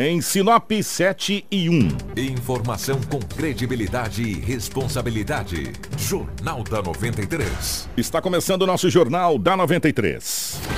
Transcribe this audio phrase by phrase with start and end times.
[0.00, 1.88] Em Sinop 7 e 1.
[2.16, 5.72] Informação com credibilidade e responsabilidade.
[5.98, 7.88] Jornal da 93.
[7.96, 10.77] Está começando o nosso Jornal da 93.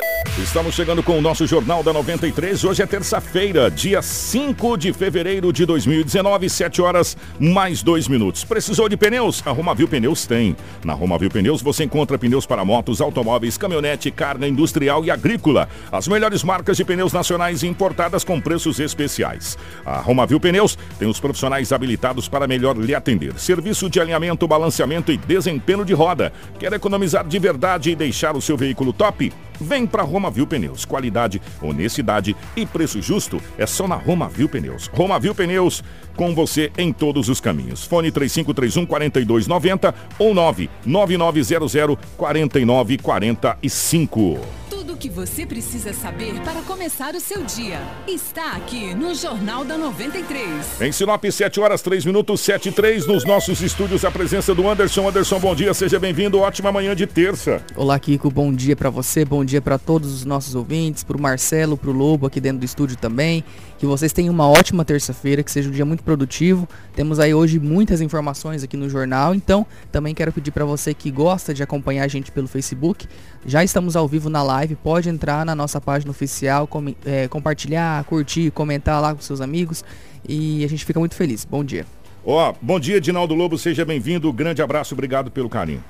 [0.37, 2.63] Estamos chegando com o nosso Jornal da 93.
[2.63, 8.43] Hoje é terça-feira, dia 5 de fevereiro de 2019, 7 horas mais 2 minutos.
[8.43, 9.41] Precisou de pneus?
[9.45, 10.55] A Romavil Pneus tem.
[10.83, 15.67] Na Romavil Pneus você encontra pneus para motos, automóveis, caminhonete, carga industrial e agrícola.
[15.91, 19.57] As melhores marcas de pneus nacionais importadas com preços especiais.
[19.85, 23.37] A Romavil Pneus tem os profissionais habilitados para melhor lhe atender.
[23.37, 26.31] Serviço de alinhamento, balanceamento e desempenho de roda.
[26.57, 29.31] Quer economizar de verdade e deixar o seu veículo top?
[29.63, 30.85] Vem para Romavil Pneus.
[30.85, 34.87] Qualidade, honestidade e preço justo é só na Romavil Pneus.
[34.93, 35.83] Romavil Pneus,
[36.15, 37.85] com você em todos os caminhos.
[37.85, 44.39] Fone 3531 4290 ou 99900 4945.
[44.81, 49.63] Tudo o que você precisa saber para começar o seu dia está aqui no Jornal
[49.63, 50.81] da 93.
[50.81, 54.67] Em Sinop, 7 horas 3 minutos, 7 e 3, nos nossos estúdios, a presença do
[54.67, 55.07] Anderson.
[55.07, 56.39] Anderson, bom dia, seja bem-vindo.
[56.39, 57.63] Ótima manhã de terça.
[57.75, 58.31] Olá, Kiko.
[58.31, 62.25] Bom dia para você, bom dia para todos os nossos ouvintes, pro Marcelo, pro Lobo
[62.25, 63.43] aqui dentro do estúdio também.
[63.81, 66.69] Que vocês tenham uma ótima terça-feira, que seja um dia muito produtivo.
[66.93, 71.09] Temos aí hoje muitas informações aqui no jornal, então também quero pedir para você que
[71.09, 73.07] gosta de acompanhar a gente pelo Facebook,
[73.43, 78.03] já estamos ao vivo na live, pode entrar na nossa página oficial, com, é, compartilhar,
[78.03, 79.83] curtir, comentar lá com seus amigos
[80.29, 81.43] e a gente fica muito feliz.
[81.43, 81.87] Bom dia.
[82.23, 84.31] Ó, bom dia, Dinaldo Lobo, seja bem-vindo.
[84.31, 85.83] Grande abraço, obrigado pelo carinho.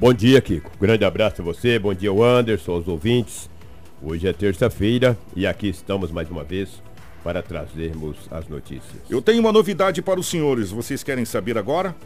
[0.00, 0.70] Bom dia, Kiko.
[0.80, 3.50] Grande abraço a você, bom dia, Anderson, aos ouvintes.
[4.02, 6.82] Hoje é terça-feira e aqui estamos mais uma vez
[7.24, 9.00] para trazermos as notícias.
[9.08, 10.70] Eu tenho uma novidade para os senhores.
[10.70, 11.96] Vocês querem saber agora?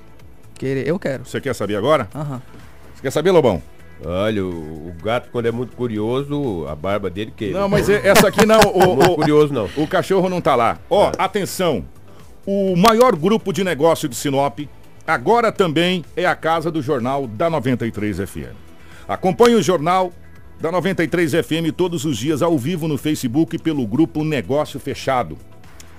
[0.54, 1.24] Querer, eu quero.
[1.26, 2.08] Você quer saber agora?
[2.14, 2.40] Aham.
[2.94, 3.60] Você quer saber, Lobão?
[4.04, 4.48] Olha, o,
[4.88, 7.58] o gato, quando é muito curioso, a barba dele queima.
[7.60, 8.60] Não, mas é- essa aqui não.
[8.72, 9.68] O, Muito o- curioso, não.
[9.76, 10.78] O cachorro não tá lá.
[10.88, 11.84] Ó, atenção.
[12.46, 14.60] O maior grupo de negócio de Sinop
[15.06, 18.54] agora também é a casa do jornal da 93 FM.
[19.08, 20.12] Acompanhe o jornal
[20.60, 25.38] da 93 FM todos os dias ao vivo no Facebook pelo grupo Negócio Fechado.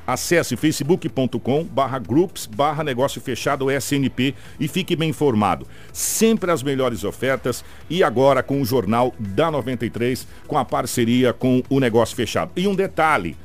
[0.06, 5.68] Acesse facebook.com barra groups barra negócio fechado SNP e fique bem informado.
[5.94, 11.62] Sempre as melhores ofertas e agora com o Jornal da 93 com a parceria com
[11.70, 12.52] o Negócio Fechado.
[12.56, 13.38] E um detalhe,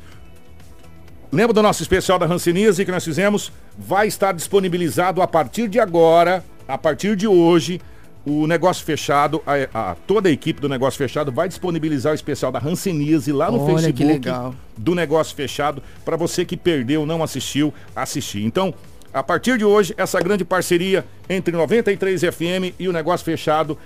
[1.31, 3.50] Lembra do nosso especial da Hanseníase que nós fizemos?
[3.76, 7.81] Vai estar disponibilizado a partir de agora, a partir de hoje,
[8.26, 12.50] o Negócio Fechado, a, a- toda a equipe do Negócio Fechado vai disponibilizar o especial
[12.50, 14.30] da Hanseníase lá no Olha, Facebook
[14.76, 18.42] do Negócio Fechado, para você que perdeu, não assistiu, assistir.
[18.44, 18.72] Então,
[19.12, 23.78] a partir de hoje, essa grande parceria entre 93 FM e o Negócio Fechado.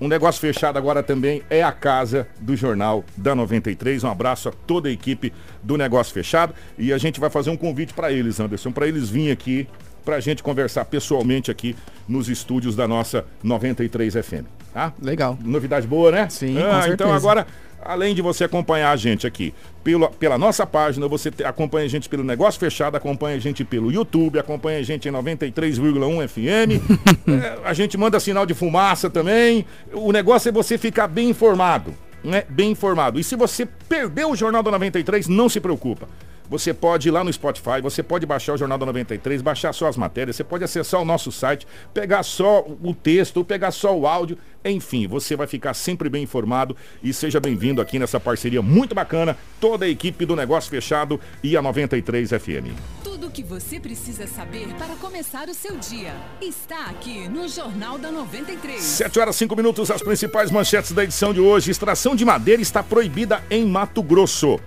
[0.00, 4.02] Um negócio fechado agora também é a casa do Jornal da 93.
[4.02, 6.52] Um abraço a toda a equipe do Negócio Fechado.
[6.76, 9.68] E a gente vai fazer um convite para eles, Anderson, para eles virem aqui,
[10.04, 11.74] para a gente conversar pessoalmente aqui
[12.08, 14.44] nos estúdios da nossa 93 FM.
[14.72, 14.92] Tá?
[15.00, 15.38] Legal.
[15.42, 16.28] Novidade boa, né?
[16.28, 16.94] Sim, com ah, certeza.
[16.94, 17.46] Então agora,
[17.80, 19.54] além de você acompanhar a gente aqui
[19.84, 23.64] pela, pela nossa página, você te- acompanha a gente pelo Negócio Fechado, acompanha a gente
[23.64, 26.84] pelo YouTube, acompanha a gente em 93,1 FM.
[27.26, 29.64] É, a gente manda sinal de fumaça também.
[29.92, 32.44] O negócio é você ficar bem informado, né?
[32.48, 33.18] Bem informado.
[33.18, 36.06] E se você perdeu o Jornal da 93, não se preocupa.
[36.48, 39.88] Você pode ir lá no Spotify, você pode baixar o Jornal da 93, baixar só
[39.88, 44.06] as matérias, você pode acessar o nosso site, pegar só o texto, pegar só o
[44.06, 48.94] áudio, enfim, você vai ficar sempre bem informado e seja bem-vindo aqui nessa parceria muito
[48.94, 52.78] bacana, toda a equipe do Negócio Fechado e a 93 FM.
[53.02, 57.98] Tudo o que você precisa saber para começar o seu dia está aqui no Jornal
[57.98, 58.82] da 93.
[58.82, 61.70] 7 horas 5 minutos, as principais manchetes da edição de hoje.
[61.70, 64.60] Extração de madeira está proibida em Mato Grosso.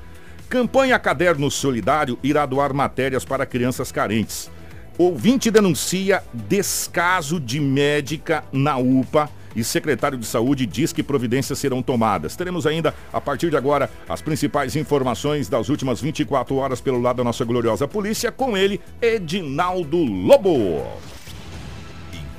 [0.49, 4.49] Campanha Caderno Solidário irá doar matérias para crianças carentes.
[4.97, 11.81] Ouvinte denuncia descaso de médica na UPA e secretário de saúde diz que providências serão
[11.83, 12.35] tomadas.
[12.35, 17.17] Teremos ainda, a partir de agora, as principais informações das últimas 24 horas pelo lado
[17.17, 18.31] da nossa gloriosa polícia.
[18.31, 20.87] Com ele, Edinaldo Lobo.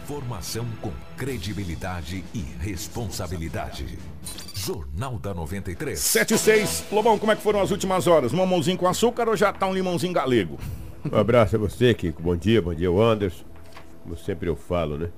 [0.03, 3.99] Informação com credibilidade e responsabilidade.
[4.73, 5.99] Jornal da 93.
[5.99, 6.85] 7 e 6.
[6.93, 8.33] Lobão, como é que foram as últimas horas?
[8.35, 10.59] Mamãozinho com açúcar ou já tá um limãozinho galego?
[11.11, 12.23] Um abraço a você, Kiko.
[12.23, 13.45] Bom dia, bom dia, o Anderson.
[14.03, 15.09] Como sempre eu falo, né?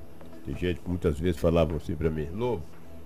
[0.46, 2.62] Tem gente que muitas vezes falavam assim pra mim, Lobo,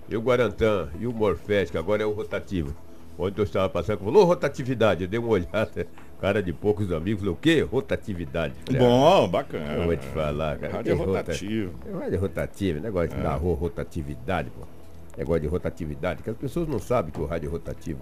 [0.07, 2.75] e o Guarantã, e o Morfete, que agora é o rotativo.
[3.17, 5.03] Ontem eu estava passando, falou rotatividade.
[5.03, 5.87] Eu dei uma olhada,
[6.21, 7.61] cara de poucos amigos, falou, o quê?
[7.61, 8.53] Rotatividade.
[8.67, 9.73] Falei, Bom, bacana.
[9.73, 10.73] Eu vou te falar, cara.
[10.73, 11.71] Rádio é rota- rotativo.
[11.87, 14.74] É rádio rotativo, negócio da rua rotatividade, pô.
[15.17, 17.99] Negócio de rotatividade, que as pessoas não sabem que o rádio é rotativo.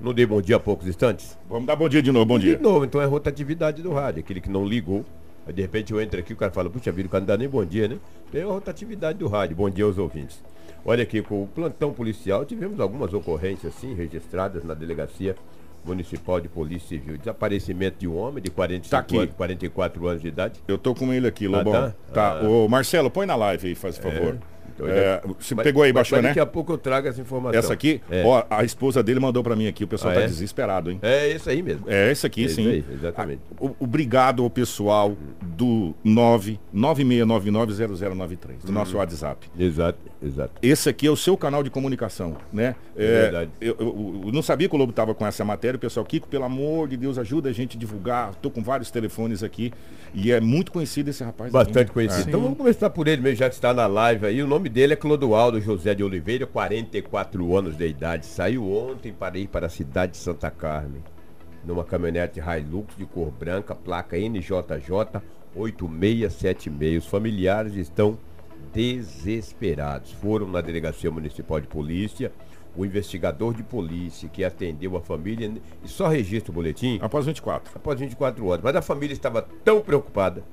[0.00, 1.38] Não dei bom dia há poucos instantes?
[1.48, 2.56] Vamos dar bom dia de novo, bom dia.
[2.56, 5.04] De novo, então é rotatividade do rádio, aquele que não ligou.
[5.46, 7.36] Aí de repente eu entro aqui, o cara fala, puxa vida, o cara não dá
[7.36, 7.98] nem bom dia, né?
[8.30, 9.56] Tem a rotatividade do rádio.
[9.56, 10.42] Bom dia aos ouvintes.
[10.84, 15.34] Olha aqui, com o plantão policial, tivemos algumas ocorrências, sim, registradas na delegacia
[15.84, 17.16] municipal de polícia civil.
[17.18, 20.60] Desaparecimento de um homem de 45 Tá anos, 44 anos de idade.
[20.68, 21.72] Eu tô com ele aqui, Lobão.
[21.72, 21.94] tá?
[22.12, 22.40] Tá.
[22.40, 22.48] Ah.
[22.48, 24.38] Ô, Marcelo, põe na live aí, faz favor.
[24.88, 26.28] É, você mas- pegou aí, baixou, né?
[26.28, 27.58] Daqui a pouco eu trago essa informação.
[27.58, 30.22] Essa aqui, É, ó, a esposa dele mandou pra mim aqui, o pessoal Ah, tá
[30.22, 30.26] é?
[30.26, 30.98] desesperado, hein?
[31.02, 31.84] é esse aí mesmo.
[31.88, 32.68] É esse aqui, Esse sim.
[32.68, 33.40] aí, exatamente.
[33.52, 38.74] Ah, o- Obrigado ao pessoal do 996990093, do Hum.
[38.74, 39.48] nosso WhatsApp.
[39.58, 40.52] Exato, exato.
[40.62, 42.74] Esse aqui é o seu canal de comunicação, né?
[42.96, 43.50] É verdade.
[43.60, 46.28] Eu, eu- eu não sabia que o Lobo tava com essa matéria, o pessoal, Kiko,
[46.28, 48.34] pelo amor de Deus, ajuda a gente a divulgar.
[48.36, 49.72] Tô com vários telefones aqui
[50.14, 51.52] e é muito conhecido esse rapaz.
[51.52, 51.92] Bastante aqui.
[51.92, 52.26] conhecido.
[52.26, 52.28] É.
[52.28, 54.42] Então vamos começar por ele mesmo, já que está na live aí.
[54.42, 58.24] O nome dele é Clodoaldo José de Oliveira, 44 anos de idade.
[58.24, 61.02] Saiu ontem para ir para a cidade de Santa Carmen.
[61.64, 65.20] Numa caminhonete Hilux de cor branca, placa NJJ
[65.54, 67.04] 8676.
[67.04, 68.16] Os familiares estão
[68.72, 70.12] desesperados.
[70.12, 72.32] Foram na delegacia municipal de polícia.
[72.76, 75.52] O investigador de polícia que atendeu a família
[75.84, 77.72] e só registra o boletim Após 24.
[77.74, 78.62] após 24 horas.
[78.62, 80.44] Mas a família estava tão preocupada,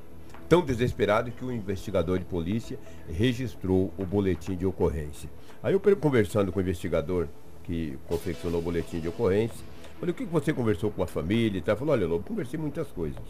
[0.47, 2.79] tão desesperada, que o investigador de polícia
[3.11, 5.29] registrou o boletim de ocorrência.
[5.61, 7.27] Aí eu conversando com o investigador
[7.63, 9.65] que confeccionou o boletim de ocorrência,
[9.99, 11.75] falei, o que você conversou com a família e tal?
[11.75, 13.21] Falou, olha, Lobo, conversei muitas coisas.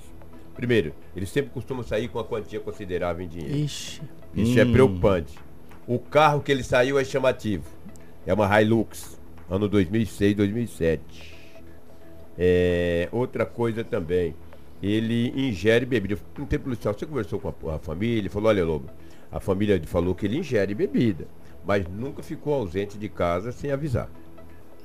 [0.56, 3.58] Primeiro, eles sempre costumam sair com uma quantia considerável em dinheiro.
[3.58, 4.02] Ixi.
[4.36, 5.38] Isso é preocupante.
[5.88, 7.66] O carro que ele saiu é chamativo.
[8.25, 9.19] É uma Hilux,
[9.50, 11.36] ano 2006, 2007.
[12.38, 14.36] É, outra coisa também,
[14.81, 16.18] ele ingere bebida.
[16.33, 18.19] Perguntei pro policial, você conversou com a, a família?
[18.19, 18.89] Ele falou, olha Lobo,
[19.31, 21.27] a família falou que ele ingere bebida,
[21.65, 24.09] mas nunca ficou ausente de casa sem avisar.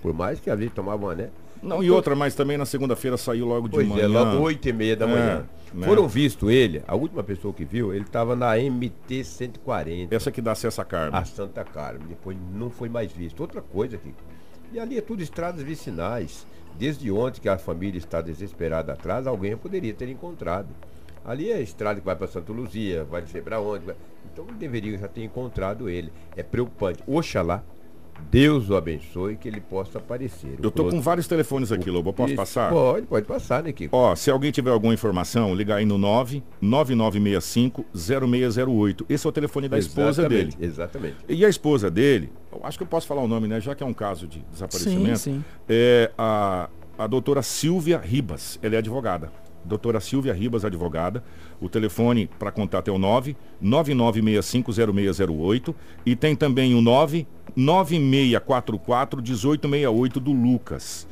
[0.01, 1.31] Por mais que às vezes tomava uma, né?
[1.63, 4.03] Não, e outra, mas também na segunda-feira saiu logo de Pois manhã.
[4.03, 5.47] é, logo 8 e meia da É, manhã.
[5.73, 5.87] né?
[5.87, 10.13] Foram visto ele, a última pessoa que viu, ele estava na MT 140.
[10.13, 11.21] Essa que dá acesso à Carmen.
[11.21, 12.09] a Santa Carmen.
[12.09, 13.39] Depois não foi mais visto.
[13.41, 14.13] Outra coisa aqui.
[14.73, 16.45] E ali é tudo estradas vicinais.
[16.79, 20.69] Desde ontem que a família está desesperada atrás, alguém poderia ter encontrado.
[21.25, 23.85] Ali é a estrada que vai para Santa Luzia, vai dizer para onde.
[23.87, 23.95] vai-
[24.33, 26.13] Então deveria já ter encontrado ele.
[26.37, 27.01] É preocupante.
[27.07, 27.63] Oxalá,
[28.31, 30.57] Deus o abençoe que ele possa aparecer.
[30.63, 32.13] Eu tô com vários telefones aqui, Lobo.
[32.13, 32.71] Posso Isso, passar?
[32.71, 33.97] Pode, pode passar, né, Kiko?
[33.97, 35.97] Ó, se alguém tiver alguma informação, liga aí no
[37.93, 39.05] 99965-0608.
[39.09, 40.67] Esse é o telefone da esposa Exatamente, dele.
[40.71, 41.17] Exatamente.
[41.29, 42.31] E a esposa dele,
[42.63, 43.61] acho que eu posso falar o nome, né?
[43.61, 45.19] Já que é um caso de desaparecimento.
[45.19, 45.45] Sim, sim.
[45.69, 48.59] É a, a doutora Silvia Ribas.
[48.63, 49.31] Ela é advogada.
[49.65, 51.23] Doutora Silvia Ribas, advogada.
[51.61, 55.73] O telefone para contato é o 9 99650608
[56.05, 61.07] e tem também o 9 9644 1868 do Lucas.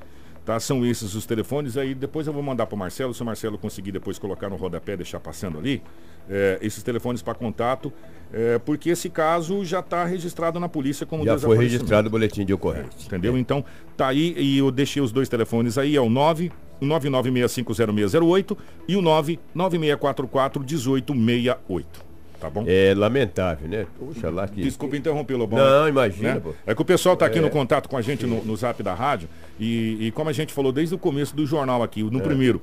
[0.51, 0.59] Tá?
[0.59, 1.77] São esses os telefones.
[1.77, 4.57] Aí depois eu vou mandar para o Marcelo, se o Marcelo conseguir depois colocar no
[4.57, 5.81] rodapé, deixar passando ali,
[6.29, 7.93] é, esses telefones para contato,
[8.33, 12.45] é, porque esse caso já está registrado na polícia como Já foi registrado o boletim
[12.45, 13.07] de ocorrência.
[13.07, 13.39] Entendeu?
[13.39, 13.65] Então,
[13.97, 16.51] tá aí e eu deixei os dois telefones aí, é o 9
[16.83, 22.10] 99650608 e o 99644 1868.
[22.41, 22.65] Tá bom?
[22.67, 23.87] É lamentável, né?
[23.99, 24.63] Puxa lá que.
[24.63, 25.59] Desculpa interromper, Lobão.
[25.59, 26.43] Não, imagina, né?
[26.67, 28.95] É que o pessoal tá aqui no contato com a gente no, no zap da
[28.95, 29.29] rádio
[29.59, 32.05] e, e como a gente falou desde o começo do jornal aqui, É.
[32.05, 32.63] no primeiro,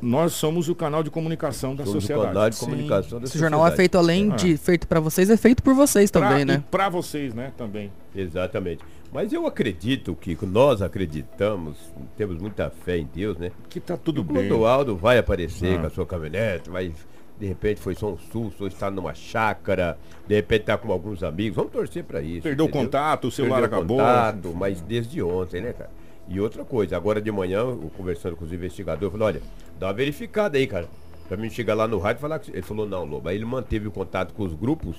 [0.00, 2.28] nós somos o canal de comunicação da Somos o sociedade.
[2.28, 2.64] canal de Sim.
[2.66, 3.76] comunicação da Esse jornal é sociedade.
[3.76, 6.62] feito além de feito para vocês, é feito por vocês Pra- também, né?
[6.70, 7.90] pra vocês, né, também.
[8.14, 8.84] Exatamente.
[9.12, 11.76] Mas eu acredito que nós acreditamos,
[12.16, 13.50] temos muita fé em Deus, né?
[13.70, 14.48] Que tá tudo O bem.
[14.48, 15.80] Clodoaldo vai aparecer Ah.
[15.80, 16.92] com a sua caminhonete, vai.
[17.38, 21.22] De repente foi só um susto, ou está numa chácara, de repente está com alguns
[21.22, 21.56] amigos.
[21.56, 22.42] Vamos torcer para isso.
[22.42, 23.98] Perdeu o contato, o celular Perdeu acabou.
[23.98, 25.90] Contato, mas desde ontem, né, cara?
[26.28, 29.42] E outra coisa, agora de manhã, eu conversando com os investigadores, eu falei, olha,
[29.78, 30.88] dá uma verificada aí, cara.
[31.28, 32.50] Pra mim chegar lá no rádio e falar que.
[32.50, 33.28] Ele falou, não, Lobo.
[33.28, 34.96] Aí ele manteve o contato com os grupos,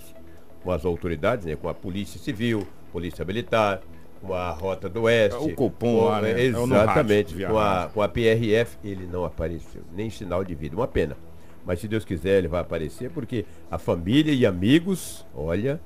[0.63, 1.55] com as autoridades, né?
[1.55, 3.81] Com a Polícia Civil, Polícia Militar,
[4.21, 5.37] com a Rota do Oeste.
[5.37, 6.31] É o Copom com- lá, né?
[6.31, 6.85] É Exatamente.
[6.85, 7.93] rádio, via com, a, rádio.
[7.93, 9.83] com a PRF, ele não apareceu.
[9.95, 10.75] Nem sinal de vida.
[10.75, 11.15] Uma pena.
[11.65, 15.79] Mas se Deus quiser, ele vai aparecer, porque a família e amigos, olha,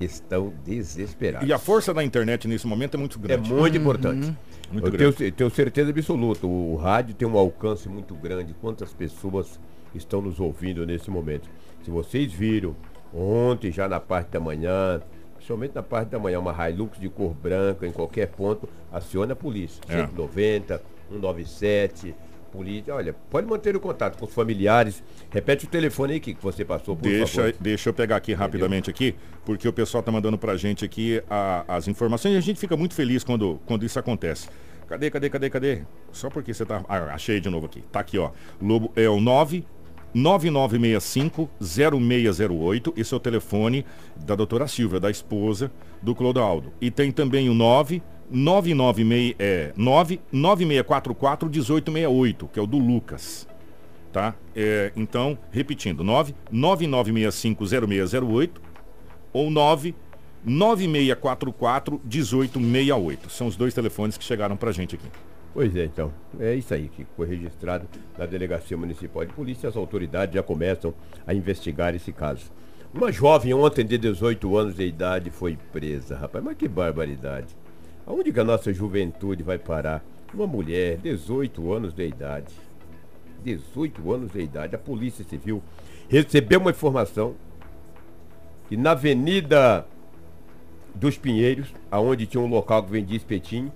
[0.00, 1.48] estão desesperados.
[1.48, 3.52] E a força da internet nesse momento é muito É grande.
[3.52, 4.34] muito importante.
[4.72, 5.16] Muito eu grande.
[5.16, 8.54] tenho, tenho certeza absoluta, o rádio tem um alcance muito grande.
[8.60, 9.60] Quantas pessoas
[9.94, 11.48] estão nos ouvindo nesse momento?
[11.82, 12.74] Se vocês viram
[13.14, 15.00] ontem, já na parte da manhã,
[15.36, 19.36] principalmente na parte da manhã, uma Hilux de cor branca em qualquer ponto, acione a
[19.36, 19.80] polícia.
[19.88, 19.98] É.
[20.06, 22.14] 190, 197,
[22.56, 22.94] polícia.
[22.94, 25.02] Olha, pode manter o contato com os familiares.
[25.30, 27.54] Repete o telefone aí que você passou, por Deixa, favor.
[27.60, 31.64] deixa eu pegar aqui rapidamente aqui, porque o pessoal tá mandando pra gente aqui a-
[31.68, 34.48] as informações e a gente fica muito feliz quando, quando isso acontece.
[34.88, 35.82] Cadê, cadê, cadê, cadê?
[36.12, 36.84] Só porque você tá.
[36.88, 37.82] Ah, achei de novo aqui.
[37.90, 38.30] Tá aqui, ó.
[38.62, 39.64] Lobo é o 9
[40.14, 42.94] 9965 0608.
[42.96, 43.84] Esse é o telefone
[44.24, 45.70] da doutora Silvia, da esposa
[46.00, 46.72] do Clodoaldo.
[46.80, 53.46] E tem também o 9 996, é, 9 9644 1868, que é o do Lucas
[54.16, 54.34] tá?
[54.54, 58.50] É, então, repetindo, 9 99650608
[59.30, 59.94] ou 9
[60.42, 63.28] 9644 1868.
[63.28, 65.04] São os dois telefones que chegaram pra gente aqui.
[65.52, 66.10] Pois é, então.
[66.40, 69.68] É isso aí que foi registrado na Delegacia Municipal de Polícia.
[69.68, 70.94] As autoridades já começam
[71.26, 72.50] a investigar esse caso.
[72.94, 76.42] Uma jovem ontem de 18 anos de idade foi presa, rapaz.
[76.42, 77.54] Mas que barbaridade.
[78.06, 80.04] Aonde que a nossa juventude vai parar?
[80.32, 82.54] Uma mulher, 18 anos de idade.
[83.42, 84.76] 18 anos de idade.
[84.76, 85.60] A Polícia Civil
[86.08, 87.34] recebeu uma informação
[88.68, 89.84] que na Avenida
[90.94, 93.72] dos Pinheiros, aonde tinha um local que vendia espetinho,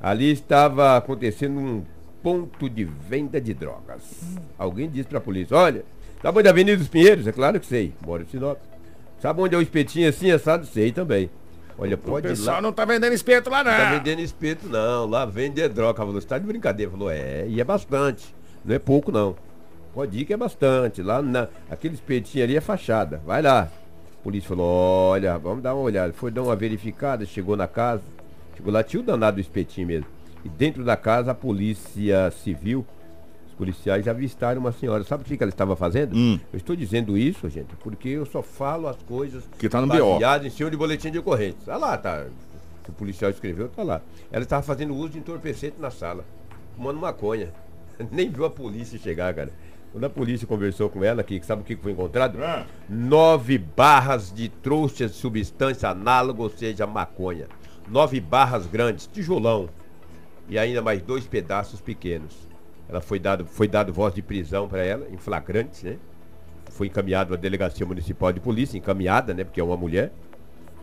[0.00, 1.84] ali estava acontecendo um
[2.22, 4.38] ponto de venda de drogas.
[4.56, 5.84] Alguém disse para a polícia, olha,
[6.20, 7.26] sabe onde é a Avenida dos Pinheiros?
[7.26, 8.58] É claro que sei, moro em Sinop.
[9.18, 10.66] Sabe onde é o espetinho assim, assado?
[10.66, 11.28] Sei também.
[11.82, 12.60] Olha, pode ir lá.
[12.60, 15.06] não tá vendendo espeto lá, Não tá vendendo espeto, não.
[15.06, 15.98] Lá vende é droga.
[15.98, 16.90] Falou, você tá de brincadeira.
[16.90, 18.34] Falou, é, e é bastante.
[18.64, 19.34] Não é pouco, não.
[19.92, 21.02] Pode ir que é bastante.
[21.02, 23.20] Lá na, aquele espetinho ali é fachada.
[23.26, 23.62] Vai lá.
[23.62, 26.12] A polícia falou, olha, vamos dar uma olhada.
[26.12, 28.02] Foi dar uma verificada, chegou na casa.
[28.56, 30.06] Chegou lá, tinha o danado do espetinho mesmo.
[30.44, 32.86] E dentro da casa, a polícia civil,
[33.52, 35.04] os policiais avistaram uma senhora.
[35.04, 36.16] Sabe o que, ela estava fazendo?
[36.16, 36.40] Hum.
[36.52, 40.14] Eu estou dizendo isso, gente, porque eu só falo as coisas Que tá no BO.
[40.14, 41.60] baseado em cima de boletim de ocorrência.
[41.66, 42.26] Tá lá, tá.
[42.82, 44.00] Que o policial escreveu, tá lá.
[44.30, 46.24] Ela estava fazendo uso de entorpecente na sala,
[46.74, 47.52] fumando maconha.
[48.10, 49.50] Nem viu a polícia chegar, cara.
[49.92, 52.42] Quando a polícia conversou com ela, que sabe o que foi encontrado?
[52.42, 52.64] Ah.
[52.88, 57.46] Nove barras de trouxas de substância análoga, ou seja, maconha.
[57.86, 59.68] Nove barras grandes, tijolão.
[60.48, 62.51] E ainda mais dois pedaços pequenos.
[62.92, 65.96] Ela foi dado, foi dado voz de prisão para ela, em flagrante, né?
[66.72, 69.44] Foi encaminhado à delegacia municipal de polícia, encaminhada, né?
[69.44, 70.12] Porque é uma mulher.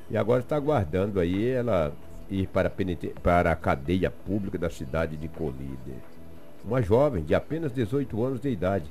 [0.09, 1.93] E agora está aguardando aí ela
[2.27, 2.71] ir para
[3.21, 5.97] para a cadeia pública da cidade de Colíder.
[6.65, 8.85] Uma jovem de apenas 18 anos de idade,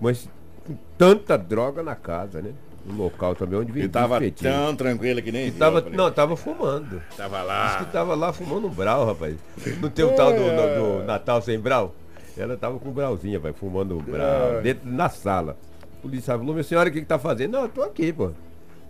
[0.00, 0.28] mas
[0.66, 2.50] com tanta droga na casa, né?
[2.88, 4.52] Um local também onde E vendia tava espetinho.
[4.52, 7.00] tão tranquilo que nem E tava, não, tava fumando.
[7.16, 7.78] Tava Diz lá.
[7.84, 9.36] que tava lá fumando um brau, rapaz.
[9.80, 11.94] Não tem o tal do, do- do Natal sem brau?
[12.36, 15.56] Ela tava com brauzinha, vai, fumando um brau, dentro, na sala.
[15.98, 17.52] O policial falou, minha senhora, o que que tá fazendo?
[17.52, 18.30] Não, eu tô aqui, pô.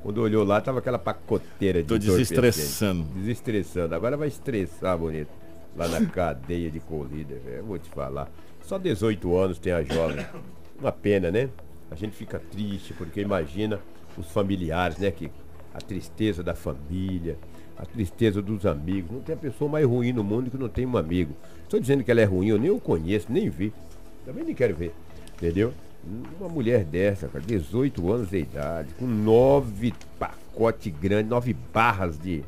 [0.02, 3.04] Quando olhou lá, tava aquela pacoteira de Tô desestressando.
[3.14, 3.94] Desestressando.
[3.94, 5.30] Agora vai estressar, bonito.
[5.76, 7.56] Lá na cadeia de colíder, velho.
[7.58, 8.30] Eu vou te falar.
[8.62, 10.24] Só 18 anos tem a jovem.
[10.78, 11.48] Uma pena, né?
[11.90, 13.80] A gente fica triste, porque imagina
[14.16, 15.10] os familiares, né?
[15.10, 15.30] Que
[15.74, 17.36] a tristeza da família,
[17.76, 19.10] a tristeza dos amigos.
[19.10, 21.34] Não tem a pessoa mais ruim no mundo que não tem um amigo.
[21.62, 23.72] Estou dizendo que ela é ruim, eu nem o conheço, nem vi.
[24.24, 24.94] Também nem quero ver.
[25.36, 25.72] Entendeu?
[26.40, 32.44] Uma mulher dessa, cara, 18 anos de idade, com nove pacotes grandes, nove barras de.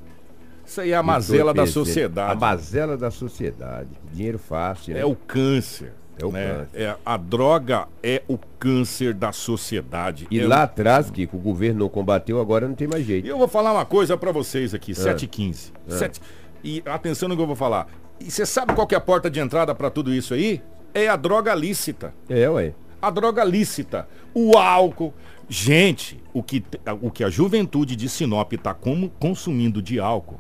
[0.65, 1.87] Isso aí é a mazela da entorpecente.
[1.87, 2.33] sociedade.
[2.33, 3.89] A mazela da sociedade.
[4.13, 4.95] Dinheiro fácil.
[4.95, 5.01] né?
[5.01, 5.93] É o câncer.
[6.21, 6.47] É o né?
[6.73, 6.81] câncer.
[6.83, 10.27] É, a droga é o câncer da sociedade.
[10.31, 13.07] E É lá o- atrás, que o governo não combateu, agora não tem mais E
[13.07, 13.29] jeito.
[13.29, 15.73] eu vou falar uma coisa pra vocês aqui, 7h15.
[15.87, 16.21] Sete-
[16.65, 17.87] E atenção no que eu vou falar.
[18.21, 20.61] E você sabe qual que é a porta de entrada pra tudo isso aí?
[20.93, 22.13] É a droga lícita.
[22.29, 22.75] É, ué.
[23.01, 25.15] A droga lícita, o álcool.
[25.49, 26.63] Gente, o que,
[27.01, 28.75] o que a juventude de Sinop está
[29.21, 30.39] consumindo de álcool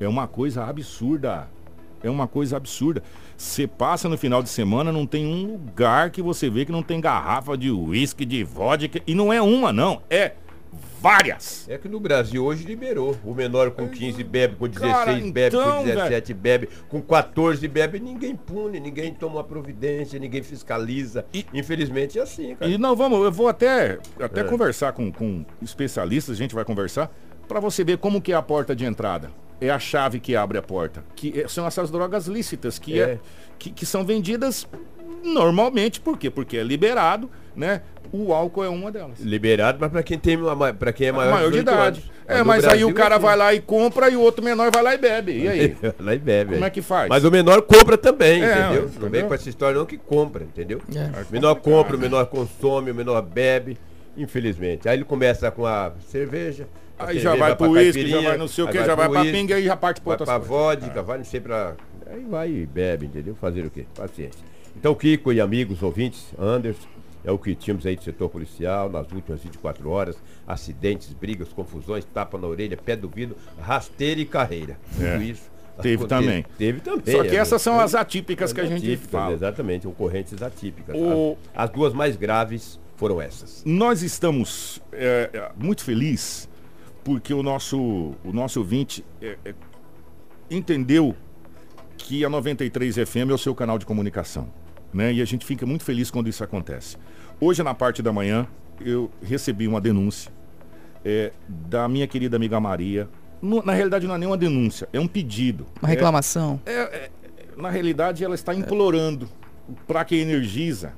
[0.00, 1.48] é uma coisa absurda.
[2.02, 3.02] É uma coisa absurda.
[3.36, 6.82] Você passa no final de semana, não tem um lugar que você vê que não
[6.82, 9.00] tem garrafa de uísque, de vodka.
[9.06, 10.00] E não é uma, não.
[10.08, 10.32] É
[11.00, 11.68] várias.
[11.68, 13.14] É que no Brasil hoje liberou.
[13.24, 17.68] O menor com 15 bebe, com 16 Cara, bebe, então, com 17 bebe, com 14
[17.68, 21.26] bebe, ninguém pune, ninguém toma providência, ninguém fiscaliza.
[21.32, 22.70] E- Infelizmente é assim, cara.
[22.70, 24.44] E não, vamos, eu vou até, até É.
[24.44, 27.10] conversar com, com especialistas, a gente vai conversar,
[27.46, 29.30] para você ver como que é a porta de entrada.
[29.60, 31.04] É a chave que abre a porta.
[31.14, 33.04] Que é- são essas drogas lícitas, que, é.
[33.04, 33.18] É.
[33.58, 34.66] que, que são vendidas
[35.24, 36.30] normalmente, por quê?
[36.30, 37.82] Porque é liberado, né?
[38.12, 39.18] O álcool é uma delas.
[39.20, 40.38] Liberado, mas para quem tem
[40.78, 42.00] para quem é maior, maior de idade.
[42.00, 42.16] Anos.
[42.28, 44.70] É, mas Brasil, aí o cara é vai lá e compra e o outro menor
[44.72, 45.42] vai lá e bebe.
[45.42, 45.76] E aí?
[45.98, 46.54] lá e bebe.
[46.54, 47.08] Como é que faz?
[47.08, 48.82] Mas o menor compra também, é, entendeu?
[48.84, 49.00] entendeu?
[49.00, 50.80] Não vem com essa história não que compra, entendeu?
[50.94, 51.22] É.
[51.22, 53.78] O menor compra, o menor consome, o menor bebe,
[54.16, 54.88] infelizmente.
[54.88, 58.64] Aí ele começa com a cerveja, Aí já vai pro uísque, já vai não sei
[58.64, 61.18] o que, já vai pra pinga e já parte pra outras Vai pra vodka, vai
[61.18, 61.74] não sei pra...
[62.06, 63.34] Aí vai e bebe, entendeu?
[63.34, 63.84] Fazer o quê?
[63.94, 64.40] Paciência.
[64.76, 66.86] Então, Kiko e amigos, ouvintes, Anderson,
[67.24, 70.16] é o que tínhamos aí do setor policial nas últimas 24 horas.
[70.46, 74.78] Acidentes, brigas, confusões, tapa na orelha, pé do vidro, rasteira e carreira.
[74.92, 75.24] Tudo é.
[75.24, 75.50] isso.
[75.82, 76.44] Teve também.
[76.56, 77.14] Teve também.
[77.14, 79.34] Só que é, essas são as atípicas que a gente atípicas, fala.
[79.34, 80.96] Exatamente, ocorrentes atípicas.
[80.96, 81.36] O...
[81.54, 83.62] As, as, duas mais graves foram essas.
[83.66, 86.48] Nós estamos é, muito felizes
[87.06, 87.78] porque o nosso,
[88.24, 89.54] o nosso ouvinte é, é,
[90.50, 91.14] entendeu
[91.96, 94.48] que a 93 FM é o seu canal de comunicação.
[94.92, 95.12] Né?
[95.12, 96.96] E a gente fica muito feliz quando isso acontece.
[97.40, 98.48] Hoje, na parte da manhã,
[98.80, 100.32] eu recebi uma denúncia
[101.04, 103.08] é, da minha querida amiga Maria.
[103.40, 105.64] No, na realidade, não é nem uma denúncia, é um pedido.
[105.80, 106.60] Uma reclamação?
[106.66, 107.10] É, é,
[107.56, 109.28] na realidade, ela está implorando
[109.86, 110.92] para que a Energisa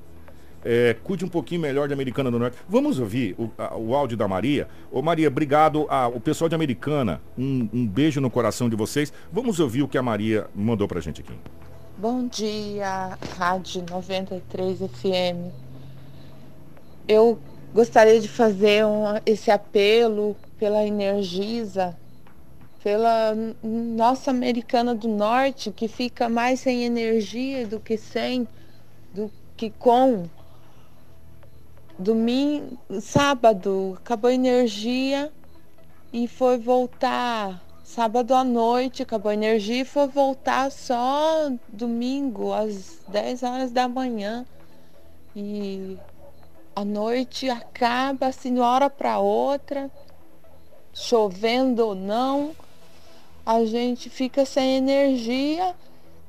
[0.70, 2.58] é, cuide um pouquinho melhor de Americana do Norte.
[2.68, 4.68] Vamos ouvir o, a, o áudio da Maria.
[4.92, 7.22] Ô Maria, obrigado ao pessoal de Americana.
[7.38, 9.10] Um, um, beijo no coração de vocês.
[9.32, 11.32] Vamos ouvir o que a Maria mandou pra gente aqui.
[11.96, 15.54] Bom dia, Rádio 93 FM.
[17.08, 17.38] Eu
[17.72, 21.96] gostaria de fazer um, esse apelo pela Energisa,
[22.84, 28.46] pela nossa Americana do Norte, que fica mais sem energia do que sem,
[29.14, 30.28] do que com
[31.98, 35.32] domingo, sábado, acabou a energia
[36.12, 42.98] e foi voltar sábado à noite, acabou a energia e foi voltar só domingo às
[43.08, 44.46] 10 horas da manhã.
[45.34, 45.98] E
[46.76, 49.90] a noite acaba assim, de uma hora para outra,
[50.94, 52.54] chovendo ou não,
[53.44, 55.74] a gente fica sem energia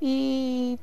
[0.01, 0.79] e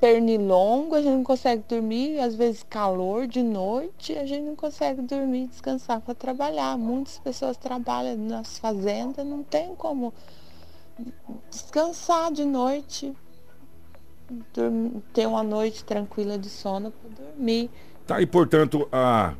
[0.00, 5.02] pernilongo, a gente não consegue dormir, às vezes calor de noite, a gente não consegue
[5.02, 6.76] dormir, descansar para trabalhar.
[6.76, 10.12] Muitas pessoas trabalham nas fazendas, não tem como
[11.50, 13.12] descansar de noite,
[14.54, 17.70] dormir, ter uma noite tranquila de sono para dormir.
[18.06, 19.34] Tá, e portanto, a,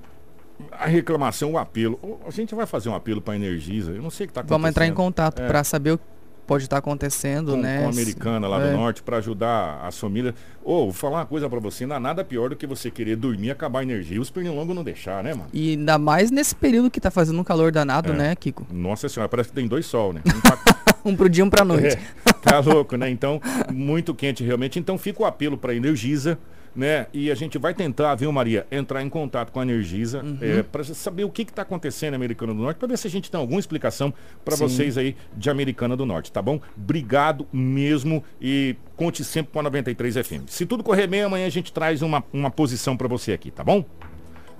[0.73, 4.11] a reclamação, o apelo, a gente vai fazer um apelo para a Energisa, eu não
[4.11, 4.59] sei o que está acontecendo.
[4.59, 5.47] Vamos entrar em contato é.
[5.47, 6.01] para saber o
[6.49, 7.81] pode estar acontecendo, com, né?
[7.81, 8.71] Com a americana lá é.
[8.71, 10.35] do norte para ajudar as famílias.
[10.65, 12.91] Ou, oh, vou falar uma coisa para você, não há nada pior do que você
[12.91, 15.51] querer dormir acabar a energia e os pernilongos não deixar, né, mano?
[15.53, 18.17] E ainda mais nesse período que tá fazendo um calor danado, é.
[18.17, 18.67] né, Kiko?
[18.73, 20.23] Nossa senhora, parece que tem dois sol, né?
[20.27, 20.59] Um, pra...
[21.05, 21.99] um pro dia, um pra noite.
[22.27, 23.11] É, tá louco, né?
[23.11, 24.79] Então, muito quente realmente.
[24.79, 26.39] Então fica o apelo para Energisa
[26.75, 27.07] né?
[27.13, 30.39] E a gente vai tentar, viu, Maria, entrar em contato com a Energisa uhum.
[30.41, 33.11] é, para saber o que está acontecendo em Americana do Norte, para ver se a
[33.11, 34.13] gente tem alguma explicação
[34.45, 36.61] para vocês aí de Americana do Norte, tá bom?
[36.77, 40.49] Obrigado mesmo e conte sempre com a 93 FM.
[40.49, 43.63] Se tudo correr bem, amanhã a gente traz uma, uma posição para você aqui, tá
[43.63, 43.85] bom?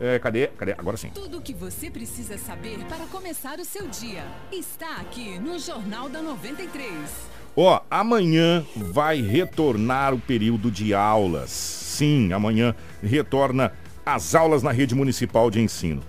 [0.01, 0.47] É, cadê?
[0.47, 0.73] Cadê?
[0.73, 1.11] Agora sim.
[1.11, 6.09] Tudo o que você precisa saber para começar o seu dia está aqui no Jornal
[6.09, 7.38] da 93.
[7.61, 13.73] Ó, amanhã vai retornar o período de aulas Sim, amanhã retorna
[14.07, 16.01] as aulas na rede municipal de ensino.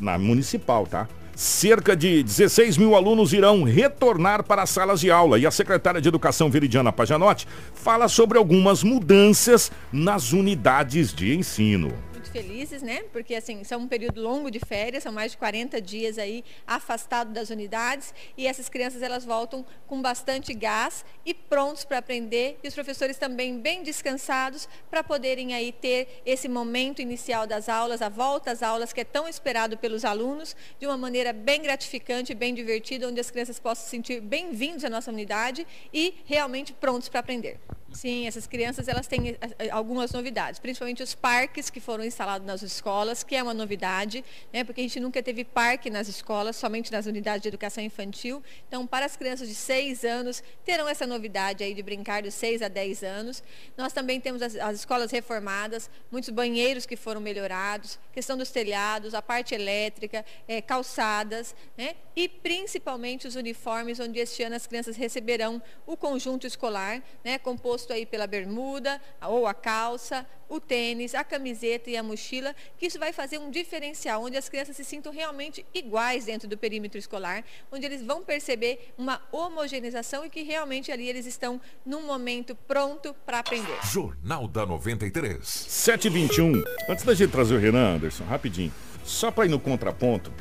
[0.00, 1.06] Na municipal, tá?
[1.36, 6.00] Cerca de 16 mil alunos irão retornar para as salas de aula e a secretária
[6.00, 11.92] de Educação Veridiana Pajanotti fala sobre algumas mudanças nas unidades de ensino
[12.34, 13.04] felizes, né?
[13.12, 17.32] Porque assim, são um período longo de férias, são mais de 40 dias aí afastado
[17.32, 22.66] das unidades e essas crianças elas voltam com bastante gás e prontos para aprender e
[22.66, 28.08] os professores também bem descansados para poderem aí ter esse momento inicial das aulas, a
[28.08, 32.52] volta às aulas que é tão esperado pelos alunos, de uma maneira bem gratificante, bem
[32.52, 37.20] divertida, onde as crianças possam se sentir bem-vindos à nossa unidade e realmente prontos para
[37.20, 37.60] aprender.
[37.94, 42.44] Sim, essas crianças elas têm eh, eh, algumas novidades, principalmente os parques que foram instalados
[42.44, 46.56] nas escolas, que é uma novidade, né, porque a gente nunca teve parque nas escolas,
[46.56, 48.42] somente nas unidades de educação infantil.
[48.66, 52.62] Então, para as crianças de 6 anos, terão essa novidade aí de brincar dos 6
[52.62, 53.44] a 10 anos.
[53.76, 59.14] Nós também temos as, as escolas reformadas, muitos banheiros que foram melhorados, questão dos telhados,
[59.14, 64.96] a parte elétrica, é, calçadas, né, e principalmente os uniformes, onde este ano as crianças
[64.96, 71.14] receberão o conjunto escolar, né, composto composto aí pela bermuda ou a calça, o tênis,
[71.14, 74.84] a camiseta e a mochila, que isso vai fazer um diferencial, onde as crianças se
[74.84, 80.42] sintam realmente iguais dentro do perímetro escolar, onde eles vão perceber uma homogeneização e que
[80.42, 83.78] realmente ali eles estão num momento pronto para aprender.
[83.84, 85.46] Jornal da 93.
[85.46, 86.62] 721.
[86.88, 88.72] Antes da gente trazer o Renan Anderson, rapidinho,
[89.04, 90.32] só para ir no contraponto,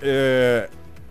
[0.00, 0.68] é,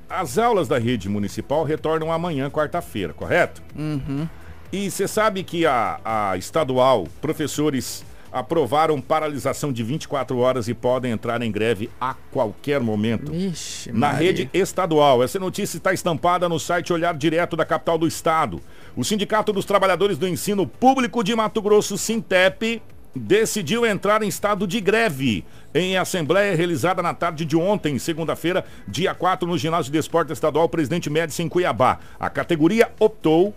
[0.10, 3.62] as aulas da rede municipal retornam amanhã, quarta-feira, correto?
[3.76, 4.28] Uhum.
[4.72, 11.12] E você sabe que a, a estadual, professores aprovaram paralisação de 24 horas e podem
[11.12, 13.34] entrar em greve a qualquer momento.
[13.34, 14.28] Ixi, Na Maria.
[14.28, 15.24] rede estadual.
[15.24, 18.62] Essa notícia está estampada no site Olhar Direto da capital do estado.
[18.96, 22.82] O Sindicato dos Trabalhadores do Ensino Público de Mato Grosso, Sintep,
[23.16, 29.16] decidiu entrar em estado de greve em assembleia realizada na tarde de ontem, segunda-feira, dia
[29.16, 32.00] 4, no Ginásio de Esporte Estadual Presidente Médici em Cuiabá.
[32.20, 33.56] A categoria optou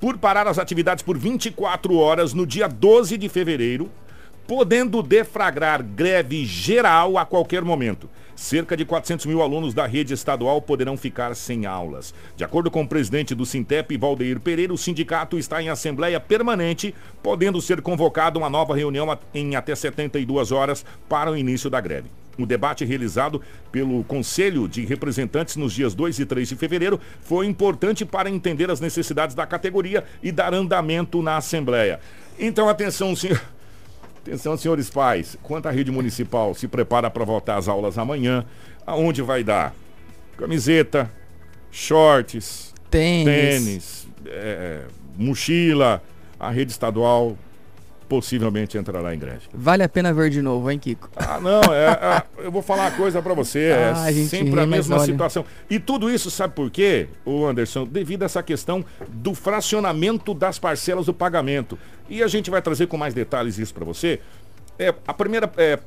[0.00, 3.90] por parar as atividades por 24 horas no dia 12 de fevereiro,
[4.48, 8.08] podendo deflagrar greve geral a qualquer momento.
[8.34, 12.14] Cerca de 400 mil alunos da rede estadual poderão ficar sem aulas.
[12.34, 16.94] De acordo com o presidente do Sintep, Valdeir Pereira, o sindicato está em assembleia permanente,
[17.22, 22.19] podendo ser convocada uma nova reunião em até 72 horas para o início da greve.
[22.38, 23.40] O debate realizado
[23.70, 28.70] pelo Conselho de Representantes nos dias 2 e 3 de fevereiro foi importante para entender
[28.70, 32.00] as necessidades da categoria e dar andamento na Assembleia.
[32.38, 33.40] Então, atenção, senhor.
[34.22, 35.36] Atenção, senhores pais.
[35.42, 38.44] Quanto à rede municipal se prepara para voltar às aulas amanhã,
[38.86, 39.74] aonde vai dar?
[40.36, 41.10] Camiseta,
[41.70, 43.24] shorts, Tênis.
[43.24, 44.82] tênis, é,
[45.16, 46.02] mochila.
[46.38, 47.36] A rede estadual
[48.10, 49.42] possivelmente entrará em greve.
[49.54, 51.08] Vale a pena ver de novo, hein, Kiko?
[51.14, 54.28] Ah, não, é, é, eu vou falar uma coisa pra você, Ah, a é gente
[54.28, 55.44] sempre ri, a mesma situação.
[55.70, 57.86] E tudo isso sabe por quê, o Anderson?
[57.86, 61.78] Devido a essa questão do fracionamento das parcelas do pagamento.
[62.08, 64.18] E a gente vai trazer com mais detalhes isso pra você.
[64.76, 65.78] É, a primeira, é,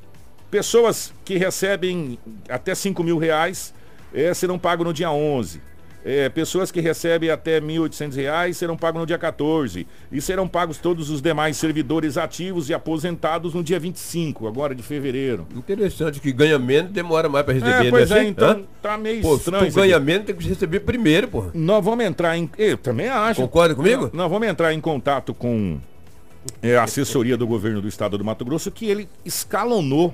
[0.49, 3.73] pessoas que recebem até 5 mil reais
[4.13, 5.61] é, serão pagos no dia 11.
[6.05, 9.87] É, pessoas que recebem até 1.800 reais serão pagos no dia 14.
[10.11, 14.83] E serão pagos todos os demais servidores ativos e aposentados no dia 25, agora de
[14.83, 15.47] fevereiro.
[15.55, 18.19] Interessante que ganha menos demora mais para receber, É, pois né?
[18.19, 18.61] é, então Hã?
[18.81, 19.63] tá meio Pô, se estranho.
[19.63, 20.05] tu isso ganha aqui.
[20.05, 21.45] menos, tem que receber primeiro, pô.
[21.53, 22.49] Nós vamos entrar em.
[22.57, 23.39] Eu também acho.
[23.41, 24.09] Concorda comigo?
[24.11, 25.79] Nós vamos entrar em contato com
[26.61, 30.13] é, a assessoria do governo do estado do Mato Grosso, que ele escalonou.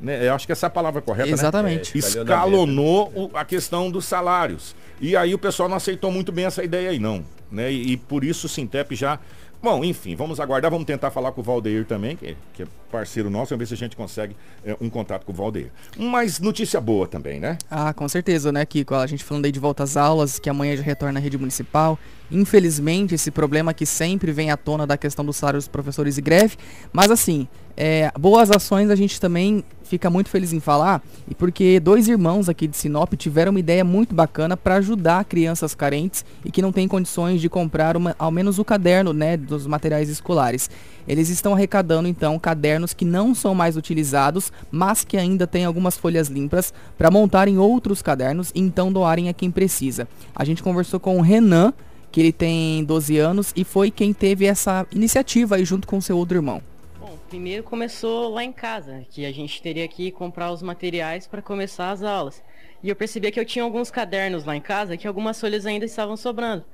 [0.00, 0.28] Né?
[0.28, 1.26] Eu acho que essa é a palavra correta.
[1.26, 1.32] né?
[1.32, 1.92] Exatamente.
[1.96, 4.74] É, escalonou o- a questão dos salários.
[5.00, 7.24] E aí o pessoal não aceitou muito bem essa ideia aí, não.
[7.50, 7.72] Né?
[7.72, 9.18] E, e por isso o Sintep já.
[9.64, 13.30] Bom, enfim, vamos aguardar, vamos tentar falar com o Valdeir também, que, que é parceiro
[13.30, 15.70] nosso, vamos ver se a gente consegue é, um contato com o Valdeir.
[15.96, 17.56] Mas notícia boa também, né?
[17.70, 18.94] Ah, com certeza, né, Kiko?
[18.94, 21.98] A gente falando aí de volta às aulas, que amanhã já retorna à rede municipal.
[22.34, 26.20] Infelizmente, esse problema que sempre vem à tona da questão dos salários dos professores e
[26.20, 26.56] greve.
[26.92, 31.00] Mas assim, é, boas ações a gente também fica muito feliz em falar.
[31.28, 35.76] E porque dois irmãos aqui de Sinop tiveram uma ideia muito bacana para ajudar crianças
[35.76, 39.66] carentes e que não têm condições de comprar uma- ao menos o caderno, né, dos
[39.66, 40.68] materiais escolares.
[41.06, 45.96] Eles estão arrecadando então cadernos que não são mais utilizados, mas que ainda têm algumas
[45.96, 50.08] folhas limpas para montarem outros cadernos e então doarem a quem precisa.
[50.34, 51.72] A gente conversou com o Renan,
[52.14, 56.16] que ele tem 12 anos e foi quem teve essa iniciativa aí junto com seu
[56.16, 56.62] outro irmão.
[57.00, 61.42] Bom, primeiro começou lá em casa, que a gente teria que comprar os materiais para
[61.42, 62.40] começar as aulas.
[62.84, 65.86] E eu percebi que eu tinha alguns cadernos lá em casa que algumas folhas ainda
[65.86, 66.64] estavam sobrando.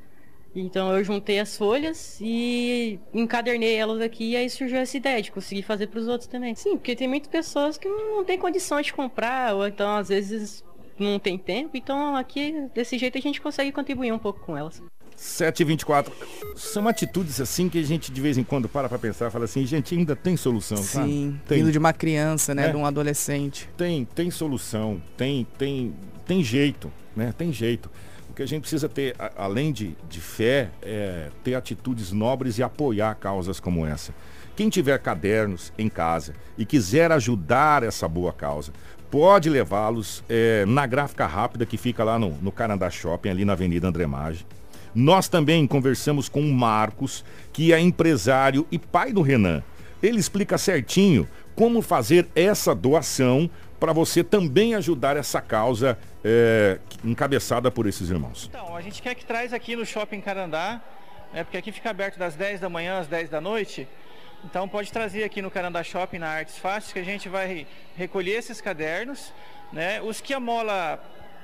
[0.54, 5.32] Então eu juntei as folhas e encadernei elas aqui e aí surgiu essa ideia de
[5.32, 6.54] conseguir fazer para os outros também.
[6.54, 10.62] Sim, porque tem muitas pessoas que não têm condição de comprar ou então às vezes
[10.98, 11.78] não tem tempo.
[11.78, 14.82] Então aqui desse jeito a gente consegue contribuir um pouco com elas.
[15.20, 16.10] 7 e 24
[16.56, 19.44] São atitudes assim que a gente de vez em quando para pra pensar e fala
[19.44, 21.08] assim, gente, ainda tem solução, sabe?
[21.10, 22.70] Sim, Tem, vindo de uma criança, né, É.
[22.70, 23.68] de um adolescente.
[23.76, 25.94] tem, tem solução, tem, tem,
[26.26, 27.34] tem jeito, né?
[27.36, 27.90] Tem jeito.
[28.30, 32.62] O que a gente precisa ter, além de, de fé, é ter atitudes nobres e
[32.62, 34.14] apoiar causas como essa.
[34.56, 38.72] Quem tiver cadernos em casa e quiser ajudar essa boa causa,
[39.10, 43.52] pode levá-los é, na gráfica rápida que fica lá no, no Canadá Shopping, ali na
[43.52, 44.46] Avenida André Maggi.
[44.94, 49.62] Nós também conversamos com o Marcos, que é empresário e pai do Renan.
[50.02, 57.70] Ele explica certinho como fazer essa doação para você também ajudar essa causa é, encabeçada
[57.70, 58.50] por esses irmãos.
[58.50, 60.80] Então, a gente quer que traz aqui no Shopping Carandá,
[61.32, 63.88] né, porque aqui fica aberto das 10 da manhã às 10 da noite.
[64.44, 68.32] Então pode trazer aqui no Carandá Shopping, na Artes Fáceis, que a gente vai recolher
[68.32, 69.32] esses cadernos.
[69.72, 70.00] Né?
[70.00, 70.98] Os que a mola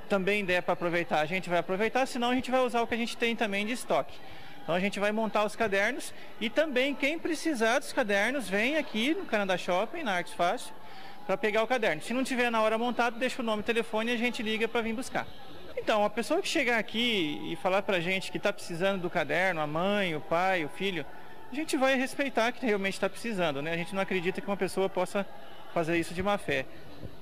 [0.07, 2.95] também der para aproveitar, a gente vai aproveitar, senão a gente vai usar o que
[2.95, 4.17] a gente tem também de estoque.
[4.63, 9.13] Então a gente vai montar os cadernos e também quem precisar dos cadernos vem aqui
[9.13, 10.73] no Canadá Shopping, na Artes Fácil,
[11.25, 12.01] para pegar o caderno.
[12.01, 14.67] Se não tiver na hora montado, deixa o nome e telefone e a gente liga
[14.67, 15.27] para vir buscar.
[15.77, 19.09] Então, a pessoa que chegar aqui e falar para a gente que está precisando do
[19.09, 21.05] caderno, a mãe, o pai, o filho,
[21.51, 23.71] a gente vai respeitar que realmente está precisando, né?
[23.71, 25.25] A gente não acredita que uma pessoa possa
[25.73, 26.65] fazer isso de má fé.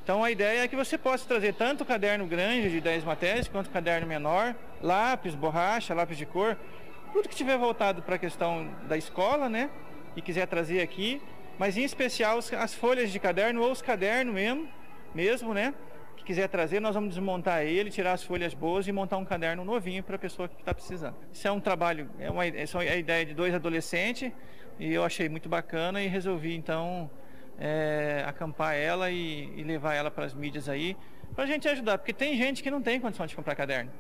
[0.05, 3.47] Então a ideia é que você possa trazer tanto o caderno grande de 10 matérias
[3.47, 6.55] quanto o caderno menor, lápis, borracha, lápis de cor,
[7.11, 9.67] tudo que tiver voltado para a questão da escola, né?
[10.15, 11.19] E quiser trazer aqui,
[11.57, 14.67] mas em especial as folhas de caderno ou os cadernos mesmo,
[15.15, 15.73] mesmo, né?
[16.17, 19.65] Que quiser trazer, nós vamos desmontar ele, tirar as folhas boas e montar um caderno
[19.65, 21.15] novinho para a pessoa que está precisando.
[21.33, 24.31] Isso é um trabalho, é uma, é a ideia de dois adolescentes
[24.77, 27.09] e eu achei muito bacana e resolvi então
[27.59, 30.95] é, acampar ela e, e levar ela para as mídias aí,
[31.33, 33.91] para a gente ajudar, porque tem gente que não tem condição de comprar caderno.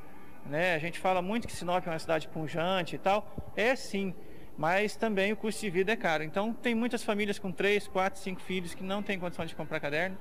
[0.45, 0.75] Né?
[0.75, 4.13] A gente fala muito que Sinop é uma cidade punjante e tal, é sim,
[4.57, 6.23] mas também o custo de vida é caro.
[6.23, 9.79] Então tem muitas famílias com 3, 4, 5 filhos que não têm condição de comprar
[9.79, 10.17] caderno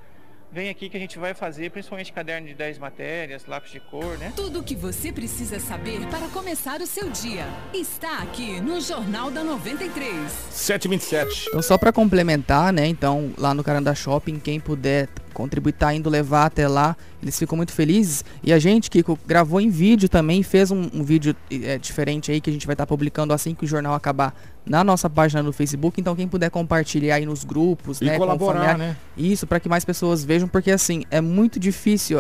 [0.55, 4.17] vem aqui que a gente vai fazer, principalmente caderno de 10 matérias, lápis de cor,
[4.19, 4.33] né?
[4.37, 9.33] Tudo o que você precisa saber para começar o seu dia está aqui no Jornal
[9.33, 10.31] da 93.
[10.51, 11.49] 727.
[11.49, 16.09] Então só para complementar, né, então lá no Carandá Shopping, quem puder contribuir, tá indo
[16.09, 16.97] levar até lá.
[17.25, 18.23] Eles ficam muito felizes.
[18.43, 22.39] E a gente, Kiko, gravou em vídeo também, fez um, um vídeo é, diferente aí
[22.39, 24.35] que a gente vai estar tá publicando assim que o jornal acabar
[24.67, 25.99] na nossa página no Facebook.
[25.99, 28.19] Então quem puder compartilhar aí nos grupos, e né?
[28.19, 28.95] colaborar, né?
[29.17, 32.19] Isso, para que mais pessoas vejam, porque assim, é muito difícil,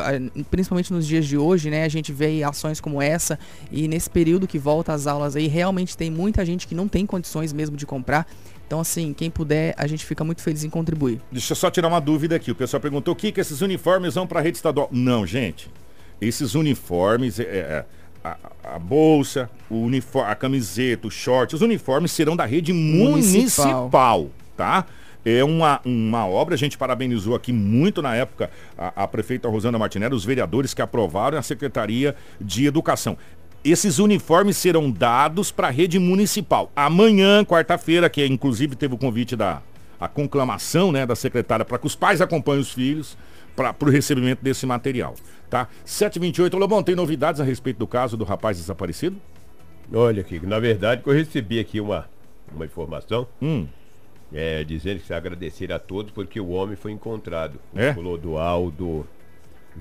[0.50, 1.84] principalmente nos dias de hoje, né?
[1.84, 3.38] A gente vê ações como essa
[3.70, 7.04] e nesse período que volta às aulas aí, realmente tem muita gente que não tem
[7.04, 8.26] condições mesmo de comprar.
[8.66, 11.20] Então, assim, quem puder, a gente fica muito feliz em contribuir.
[11.30, 12.50] Deixa eu só tirar uma dúvida aqui.
[12.50, 14.88] O pessoal perguntou o que, que esses uniformes vão para a rede estadual.
[14.90, 15.70] Não, gente.
[16.20, 17.84] Esses uniformes, é, é,
[18.24, 23.82] a, a, bolsa, o uniforme, a camiseta, o short, os uniformes serão da rede municipal,
[23.82, 24.86] municipal tá?
[25.26, 29.78] É uma, uma obra, a gente parabenizou aqui muito na época a, a prefeita Rosana
[29.78, 33.16] Martinelli, os vereadores que aprovaram a Secretaria de Educação
[33.64, 36.70] esses uniformes serão dados para a rede municipal.
[36.76, 39.62] Amanhã, quarta-feira, que inclusive teve o convite da
[39.98, 43.16] a conclamação né, da secretária para que os pais acompanhem os filhos
[43.56, 45.14] para o recebimento desse material.
[45.48, 45.68] Tá?
[45.84, 49.16] 728, Lobão, tem novidades a respeito do caso do rapaz desaparecido?
[49.92, 52.06] Olha, aqui, na verdade, eu recebi aqui uma,
[52.52, 53.26] uma informação.
[53.40, 53.66] Hum.
[54.32, 57.58] É, dizendo que se agradecer a todos porque o homem foi encontrado.
[57.74, 57.90] É?
[57.92, 59.06] O Clodoaldo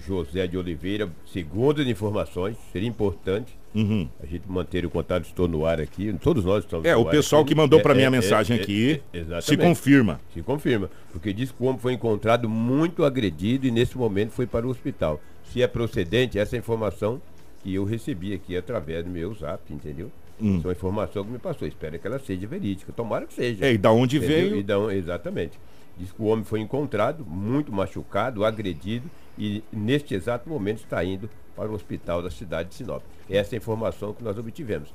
[0.05, 4.07] José de Oliveira, segundo as informações, seria importante uhum.
[4.21, 5.25] a gente manter o contato.
[5.25, 7.49] Estou no ar aqui, todos nós estamos É, o pessoal aqui.
[7.49, 9.01] que mandou para é, mim a é, mensagem é, aqui
[9.41, 10.19] se confirma.
[10.33, 14.45] Se confirma, porque diz que o homem foi encontrado muito agredido e nesse momento foi
[14.45, 15.19] para o hospital.
[15.51, 17.21] Se é procedente, essa informação
[17.63, 20.11] que eu recebi aqui através do meu zap, entendeu?
[20.41, 20.57] Hum.
[20.57, 21.67] Essa é uma informação que me passou.
[21.67, 22.91] Espero que ela seja verídica.
[22.91, 23.65] Tomara que seja.
[23.65, 24.49] É, e da onde entendeu?
[24.49, 24.55] veio?
[24.57, 25.59] E da, exatamente.
[25.97, 31.29] Diz que o homem foi encontrado muito machucado, agredido e neste exato momento está indo
[31.55, 33.03] para o hospital da cidade de Sinop.
[33.29, 34.89] Essa é a informação que nós obtivemos.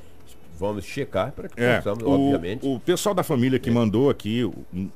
[0.58, 2.66] Vamos checar para que é, possamos, o, obviamente.
[2.66, 3.72] O pessoal da família que é.
[3.72, 4.42] mandou aqui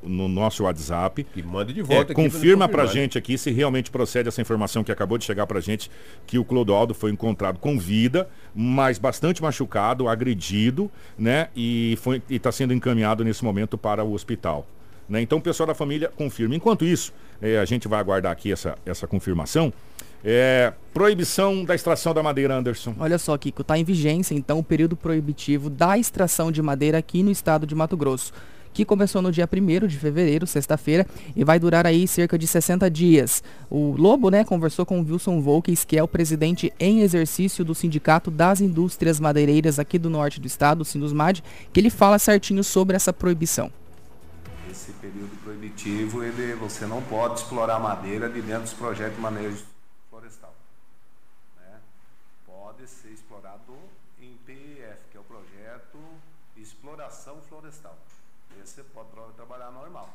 [0.02, 1.22] no nosso WhatsApp.
[1.22, 2.12] Que manda de volta.
[2.12, 5.61] É, confirma para gente aqui se realmente procede essa informação que acabou de chegar para
[5.61, 5.88] gente
[6.26, 11.48] que o Clodoaldo foi encontrado com vida, mas bastante machucado, agredido, né?
[11.55, 11.96] E
[12.28, 14.66] está sendo encaminhado nesse momento para o hospital.
[15.12, 15.20] Né?
[15.20, 16.57] Então o pessoal da família confirma.
[16.57, 19.70] Enquanto isso, é, a gente vai aguardar aqui essa, essa confirmação.
[20.25, 22.94] É, proibição da extração da madeira, Anderson.
[22.98, 27.22] Olha só, Kiko, está em vigência então o período proibitivo da extração de madeira aqui
[27.22, 28.33] no estado de Mato Grosso,
[28.72, 32.88] que começou no dia 1 de fevereiro, sexta-feira, e vai durar aí cerca de 60
[32.88, 33.42] dias.
[33.68, 37.75] O Lobo, né, conversou com o Wilson Volkes, que é o presidente em exercício do
[37.75, 42.64] Sindicato das Indústrias Madeireiras aqui do norte do estado, o Sindusmad, que ele fala certinho
[42.64, 43.70] sobre essa proibição
[44.92, 49.64] esse período proibitivo, ele, você não pode explorar madeira de dentro dos projetos de manejo
[50.11, 50.55] florestal.
[51.57, 51.81] Né?
[52.46, 53.74] Pode ser explorado
[54.20, 55.98] em PEF, que é o projeto
[56.57, 57.96] exploração florestal.
[58.62, 60.12] Esse você pode trabalhar normal.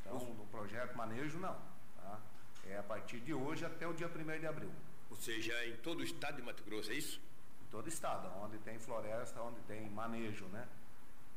[0.00, 1.56] Então, no projeto manejo, não.
[1.96, 2.18] Tá?
[2.66, 4.70] É a partir de hoje até o dia 1 de abril.
[5.10, 7.20] Ou seja, em todo o estado de Mato Grosso, é isso?
[7.62, 10.66] Em todo o estado, onde tem floresta, onde tem manejo, né?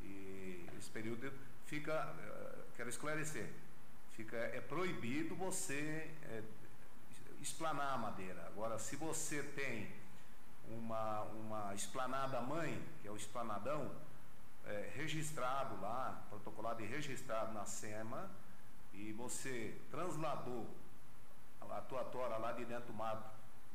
[0.03, 1.33] E esse período
[1.73, 3.49] fica, eh, quero esclarecer,
[4.11, 6.43] fica, é proibido você é,
[7.41, 8.45] esplanar a madeira.
[8.45, 9.91] Agora, se você tem
[10.69, 13.91] uma, uma esplanada mãe, que é o esplanadão,
[14.65, 18.29] é, registrado lá, protocolado e registrado na SEMA,
[18.93, 20.69] e você transladou
[21.59, 23.27] a tua tora lá de dentro do mato,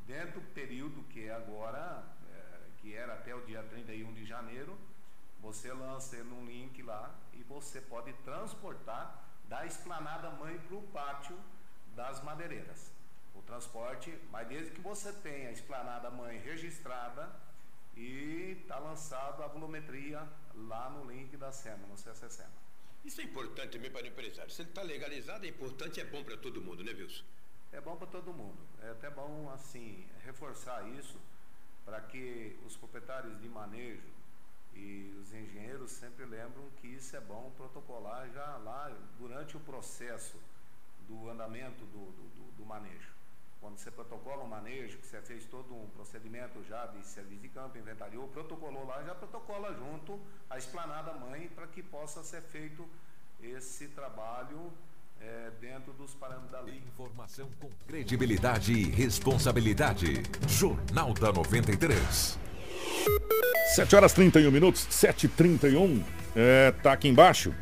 [0.07, 4.79] dentro do período que é agora, é, que era até o dia 31 de janeiro,
[5.41, 11.39] você lança num link lá e você pode transportar da esplanada mãe para o pátio
[11.95, 12.93] das madeireiras.
[13.35, 17.31] O transporte, mas desde que você tenha a esplanada mãe registrada
[17.97, 22.69] e está lançado a volumetria lá no link da SEMA, no CCSEMA.
[23.05, 24.51] Isso é importante também para o empresário.
[24.51, 27.25] Se ele está legalizado, é importante e é bom para todo mundo, né, Wilson?
[27.73, 28.59] É bom para todo mundo.
[28.83, 31.19] É até bom, assim, reforçar isso
[31.85, 34.18] para que os proprietários de manejo
[34.79, 40.37] e os engenheiros sempre lembram que isso é bom protocolar já lá durante o processo
[41.09, 43.13] do andamento do, do, do, manejo.
[43.61, 47.49] Quando você protocola um manejo, que você fez todo um procedimento já de serviço de
[47.49, 52.89] campo, inventariou, protocolou lá, já protocola junto a esplanada mãe para que possa ser feito
[53.41, 54.73] esse trabalho
[55.21, 56.79] é, dentro dos parâmetros da lei.
[56.87, 60.23] Informação com credibilidade e responsabilidade.
[60.47, 62.48] Jornal da 93.
[63.75, 66.01] 7 horas 31 minutos, 7h31.
[66.35, 67.53] É, tá aqui embaixo.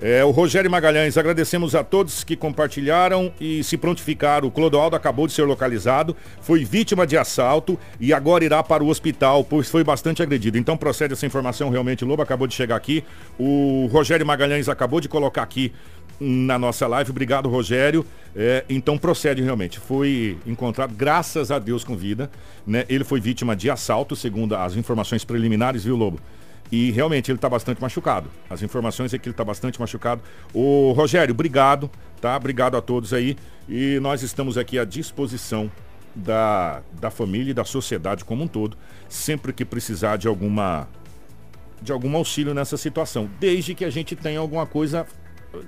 [0.00, 4.48] É, o Rogério Magalhães, agradecemos a todos que compartilharam e se prontificaram.
[4.48, 8.88] O Clodoaldo acabou de ser localizado, foi vítima de assalto e agora irá para o
[8.88, 10.58] hospital, pois foi bastante agredido.
[10.58, 13.04] Então procede essa informação, realmente, o Lobo acabou de chegar aqui.
[13.38, 15.72] O Rogério Magalhães acabou de colocar aqui
[16.20, 17.10] na nossa live.
[17.10, 18.04] Obrigado, Rogério.
[18.36, 19.78] É, então procede realmente.
[19.78, 22.30] Foi encontrado, graças a Deus, com vida.
[22.66, 22.84] Né?
[22.88, 26.20] Ele foi vítima de assalto, segundo as informações preliminares, viu, Lobo?
[26.72, 28.28] E realmente ele está bastante machucado.
[28.48, 30.22] As informações é que ele está bastante machucado.
[30.52, 32.36] O Rogério, obrigado, tá?
[32.36, 33.36] Obrigado a todos aí.
[33.68, 35.70] E nós estamos aqui à disposição
[36.14, 38.76] da, da família e da sociedade como um todo,
[39.08, 40.88] sempre que precisar de alguma
[41.82, 45.06] de algum auxílio nessa situação, desde que a gente tenha alguma coisa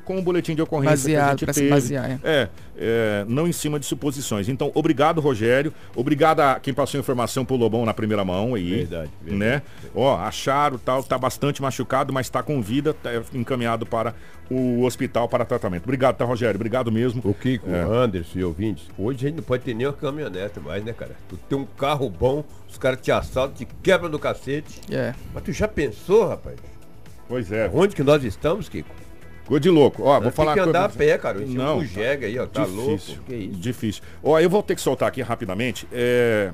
[0.04, 1.70] com o boletim de ocorrência Baseado, que a gente se teve.
[1.70, 2.18] basear, é.
[2.24, 4.48] É, é, não em cima de suposições.
[4.48, 5.72] Então, obrigado, Rogério.
[5.94, 8.76] Obrigado a quem passou a informação pro Lobão na primeira mão aí.
[8.84, 9.36] Verdade, verdade.
[9.38, 9.62] Né?
[9.94, 14.14] Ó, acharam tal, tá bastante machucado, mas tá com vida, tá encaminhado para
[14.50, 15.84] o hospital para tratamento.
[15.84, 16.54] Obrigado, tá, Rogério?
[16.56, 17.20] Obrigado mesmo.
[17.24, 17.82] O Kiko, É.
[17.82, 21.16] Anderson e ouvintes, hoje a gente não pode ter nem uma caminhonete mais, né, cara?
[21.28, 24.80] Tu tem um carro bom, os caras te assaltam, te quebram do cacete.
[24.90, 25.14] É.
[25.34, 26.56] Mas tu já pensou, rapaz?
[27.28, 27.68] Pois é.
[27.74, 28.88] Onde que nós estamos, Kiko?
[29.46, 30.02] Coisa de louco.
[30.02, 31.42] Ó, vou falar tem que andar a coisa- pé, cara.
[31.42, 32.46] Encher Não, um aí, ó.
[32.46, 33.02] Tá difícil, louco.
[33.26, 33.60] Que isso?
[33.60, 34.02] Difícil.
[34.22, 35.86] Ó, eu vou ter que soltar aqui rapidamente.
[35.92, 36.50] É,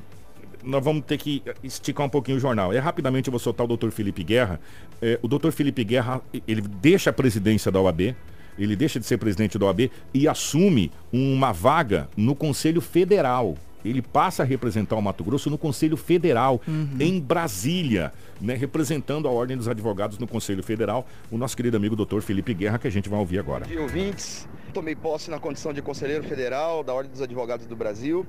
[0.63, 2.73] nós vamos ter que esticar um pouquinho o jornal.
[2.73, 4.61] É rapidamente eu vou soltar o doutor Felipe Guerra.
[5.01, 8.15] É, o doutor Felipe Guerra, ele deixa a presidência da OAB.
[8.59, 13.57] Ele deixa de ser presidente da OAB e assume uma vaga no Conselho Federal.
[13.85, 16.61] Ele passa a representar o Mato Grosso no Conselho Federal,
[16.99, 21.97] em Brasília, né, representando a Ordem dos Advogados no Conselho Federal, o nosso querido amigo
[21.97, 23.67] doutor Felipe Guerra, que a gente vai ouvir agora.
[23.67, 24.49] dia, ouvintes.
[24.73, 28.27] Tomei posse na condição de conselheiro federal da Ordem dos Advogados do Brasil.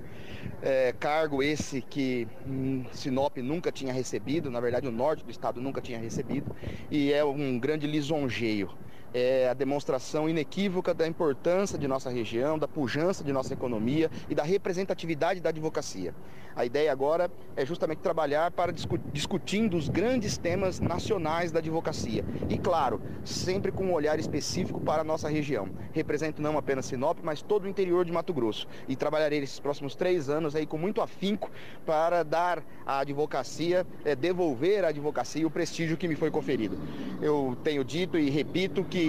[0.61, 5.61] É, cargo esse que hum, Sinop nunca tinha recebido, na verdade o norte do estado
[5.61, 6.53] nunca tinha recebido,
[6.91, 8.69] e é um grande lisonjeio.
[9.13, 14.33] É a demonstração inequívoca da importância de nossa região, da pujança de nossa economia e
[14.33, 16.15] da representatividade da advocacia.
[16.55, 22.23] A ideia agora é justamente trabalhar para discu- discutindo os grandes temas nacionais da advocacia.
[22.47, 25.67] E claro, sempre com um olhar específico para a nossa região.
[25.91, 28.67] Represento não apenas Sinop, mas todo o interior de Mato Grosso.
[28.87, 31.49] E trabalharei esses próximos três anos aí com muito afinco
[31.85, 36.77] para dar à advocacia, eh, devolver à advocacia o prestígio que me foi conferido.
[37.19, 39.02] Eu tenho dito e repito que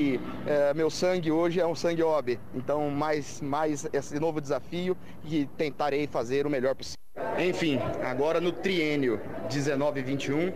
[0.46, 2.38] eh, meu sangue hoje é um sangue OB.
[2.54, 6.98] Então, mais, mais esse novo desafio e tentarei fazer o melhor possível.
[7.38, 10.52] Enfim, agora no triênio 19-21,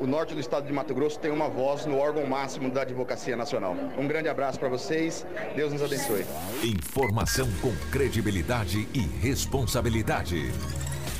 [0.00, 3.36] o norte do estado de Mato Grosso tem uma voz no órgão máximo da Advocacia
[3.36, 3.76] Nacional.
[3.96, 6.24] Um grande abraço para vocês, Deus nos abençoe.
[6.64, 10.50] Informação com credibilidade e responsabilidade.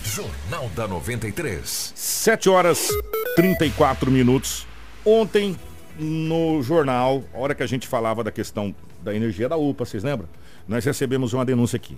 [0.05, 1.93] Jornal da 93.
[1.95, 2.89] 7 horas
[3.37, 4.67] 34 minutos.
[5.05, 5.57] Ontem,
[6.03, 10.03] no jornal, a hora que a gente falava da questão da energia da UPA, vocês
[10.03, 10.29] lembram?
[10.67, 11.97] Nós recebemos uma denúncia aqui.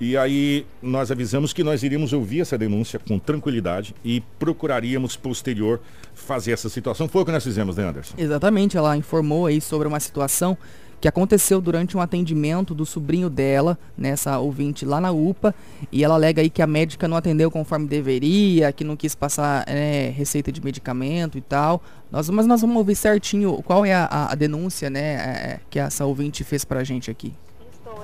[0.00, 5.78] E aí nós avisamos que nós iríamos ouvir essa denúncia com tranquilidade e procuraríamos posterior
[6.14, 7.06] fazer essa situação.
[7.06, 8.14] Foi o que nós fizemos, né, Anderson?
[8.16, 10.56] Exatamente, ela informou aí sobre uma situação
[11.00, 15.54] que aconteceu durante um atendimento do sobrinho dela, nessa ouvinte lá na UPA,
[15.90, 19.64] e ela alega aí que a médica não atendeu conforme deveria, que não quis passar
[19.66, 21.82] é, receita de medicamento e tal.
[22.12, 25.78] Nós, mas nós vamos ouvir certinho qual é a, a- a denúncia, né, é, que
[25.78, 27.32] essa ouvinte fez pra gente aqui.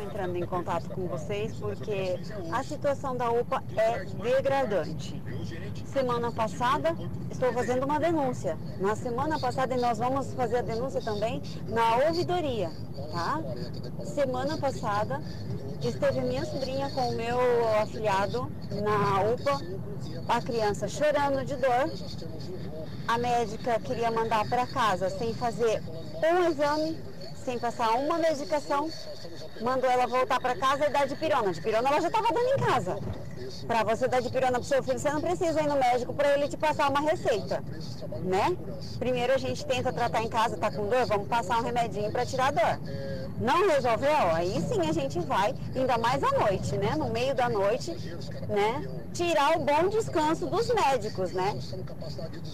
[0.03, 2.19] Entrando em contato com vocês porque
[2.53, 5.23] a situação da UPA é degradante.
[5.87, 6.97] Semana passada
[7.31, 8.57] estou fazendo uma denúncia.
[8.79, 12.71] Na semana passada e nós vamos fazer a denúncia também na ouvidoria,
[13.13, 13.41] tá?
[14.05, 15.21] Semana passada
[15.83, 17.39] esteve minha sobrinha com o meu
[17.81, 19.61] afilhado na UPA,
[20.29, 21.91] a criança chorando de dor.
[23.09, 25.83] A médica queria mandar para casa sem fazer
[26.25, 26.99] um exame,
[27.47, 28.91] sem passar uma medicação.
[29.61, 31.53] Mandou ela voltar para casa e dar de pirona.
[31.53, 32.99] De pirona ela já estava dando em casa.
[33.69, 36.35] Para você dar de pirona para seu filho, você não precisa ir no médico para
[36.35, 37.63] ele te passar uma receita,
[38.25, 38.57] né?
[38.99, 42.27] Primeiro a gente tenta tratar em casa, tá com dor, vamos passar um remedinho para
[42.27, 42.81] tirar a dor.
[43.39, 44.35] Não resolveu?
[44.35, 46.95] Aí sim a gente vai, ainda mais à noite, né?
[46.97, 47.93] No meio da noite,
[48.49, 48.89] né?
[49.13, 51.59] Tirar o bom descanso dos médicos, né?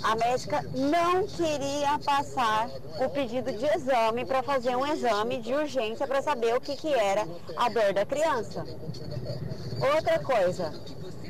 [0.02, 2.68] A médica não queria passar
[3.00, 6.92] o pedido de exame para fazer um exame de urgência para saber o que, que
[6.92, 7.26] era
[7.56, 8.64] a dor da criança.
[9.94, 10.72] Outra coisa,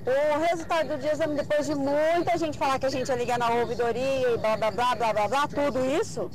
[0.05, 3.51] o resultado do exame, depois de muita gente falar que a gente ia ligar na
[3.51, 6.31] ouvidoria e blá blá blá blá blá blá, tudo isso,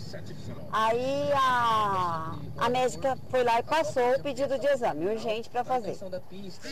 [0.77, 5.97] aí a, a médica foi lá e passou o pedido de exame, urgente para fazer.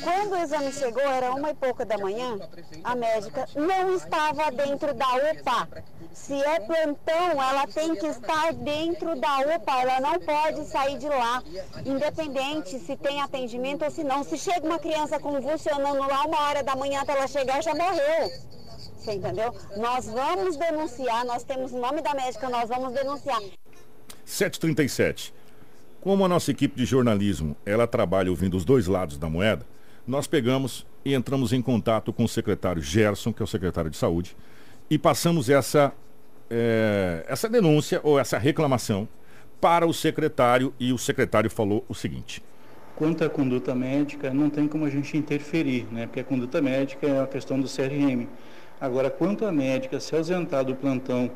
[0.03, 2.37] Quando o exame chegou, era uma e pouca da manhã,
[2.83, 5.83] a médica não estava dentro da UPA.
[6.13, 11.09] Se é plantão, ela tem que estar dentro da UPA, ela não pode sair de
[11.09, 11.43] lá,
[11.83, 14.23] independente se tem atendimento ou se não.
[14.23, 18.31] Se chega uma criança convulsionando lá uma hora da manhã até ela chegar, já morreu.
[18.97, 19.53] Você entendeu?
[19.77, 23.39] Nós vamos denunciar, nós temos o nome da médica, nós vamos denunciar.
[24.25, 25.33] 737.
[26.01, 29.65] Como a nossa equipe de jornalismo, ela trabalha ouvindo os dois lados da moeda,
[30.05, 33.97] nós pegamos e entramos em contato com o secretário Gerson, que é o secretário de
[33.97, 34.35] saúde,
[34.89, 35.91] e passamos essa,
[36.49, 39.07] é, essa denúncia ou essa reclamação
[39.59, 42.43] para o secretário e o secretário falou o seguinte.
[42.95, 46.05] Quanto à conduta médica, não tem como a gente interferir, né?
[46.05, 48.27] porque a conduta médica é a questão do CRM.
[48.79, 51.31] Agora, quanto à médica se ausentar do plantão,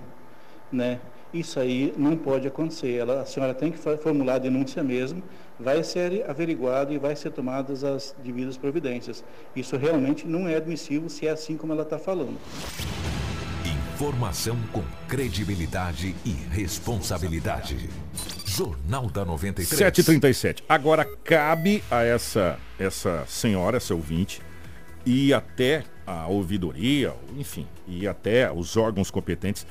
[0.71, 0.99] né?
[1.33, 2.95] isso aí não pode acontecer.
[2.95, 5.21] Ela, a senhora tem que formular a denúncia mesmo,
[5.59, 9.23] vai ser averiguado e vai ser tomadas as devidas providências.
[9.55, 12.37] Isso realmente não é admissível se é assim como ela está falando.
[13.93, 17.89] Informação com credibilidade e responsabilidade.
[18.45, 19.77] Jornal da 93.
[19.77, 20.63] 737.
[20.67, 24.41] Agora cabe a essa, essa senhora, essa ouvinte,
[25.05, 29.67] e até a ouvidoria, enfim, e até os órgãos competentes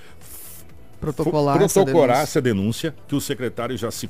[1.01, 2.23] protocolar, protocolar essa, denúncia.
[2.23, 4.09] essa denúncia que o secretário já se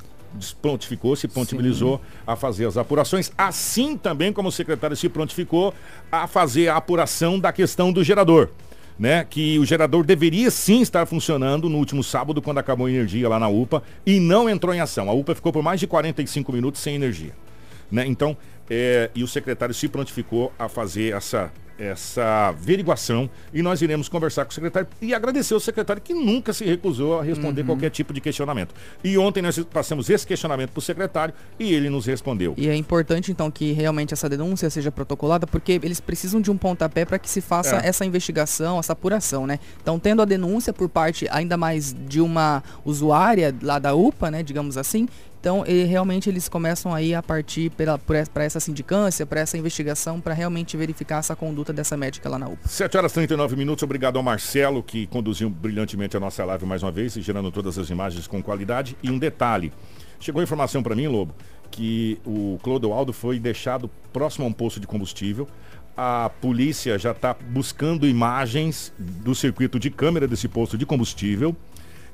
[0.61, 5.75] prontificou, se prontibilizou a fazer as apurações, assim também como o secretário se prontificou
[6.11, 8.51] a fazer a apuração da questão do gerador.
[8.99, 13.29] Né, que o gerador deveria sim estar funcionando no último sábado, quando acabou a energia
[13.29, 15.09] lá na UPA, e não entrou em ação.
[15.09, 17.33] A UPA ficou por mais de 45 minutos sem energia.
[17.93, 18.05] Né?
[18.09, 18.37] Então,
[18.69, 24.45] é, e o secretário se prontificou a fazer essa essa averiguação e nós iremos conversar
[24.45, 27.69] com o secretário e agradecer ao secretário que nunca se recusou a responder uhum.
[27.69, 28.75] qualquer tipo de questionamento.
[29.03, 32.55] E ontem nós passamos esse questionamento para o secretário e ele nos respondeu.
[32.57, 36.57] E é importante então que realmente essa denúncia seja protocolada porque eles precisam de um
[36.57, 37.89] pontapé para que se faça é.
[37.89, 39.59] essa investigação, essa apuração, né?
[39.81, 44.43] Então tendo a denúncia por parte ainda mais de uma usuária lá da UPA, né,
[44.43, 45.09] digamos assim,
[45.41, 50.77] então, realmente eles começam aí a partir para essa sindicância, para essa investigação, para realmente
[50.77, 52.69] verificar essa conduta dessa médica lá na UPA.
[52.69, 53.83] 7 horas e 39 minutos.
[53.85, 57.89] Obrigado ao Marcelo, que conduziu brilhantemente a nossa live mais uma vez, gerando todas as
[57.89, 58.97] imagens com qualidade.
[59.01, 59.73] E um detalhe:
[60.19, 61.33] chegou informação para mim, Lobo,
[61.71, 65.47] que o Clodoaldo foi deixado próximo a um posto de combustível.
[65.97, 71.57] A polícia já está buscando imagens do circuito de câmera desse posto de combustível.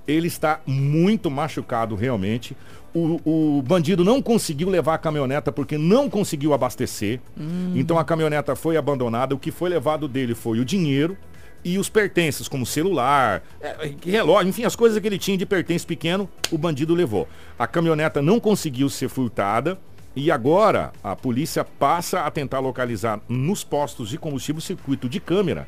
[0.06, 2.54] Ele está muito machucado realmente
[2.94, 3.20] o,
[3.58, 7.20] o, bandido não conseguiu levar a caminhoneta porque não conseguiu abastecer.
[7.36, 7.72] Hum.
[7.74, 9.34] Então a caminhoneta foi abandonada.
[9.34, 11.16] O que foi levado dele foi o dinheiro
[11.64, 15.84] e os pertences, como celular, é, relógio, enfim, as coisas que ele tinha de pertence
[15.84, 17.26] pequeno, o bandido levou.
[17.58, 19.78] A caminhoneta não conseguiu ser furtada.
[20.16, 25.66] E agora a polícia passa a tentar localizar nos postos de combustível circuito de câmera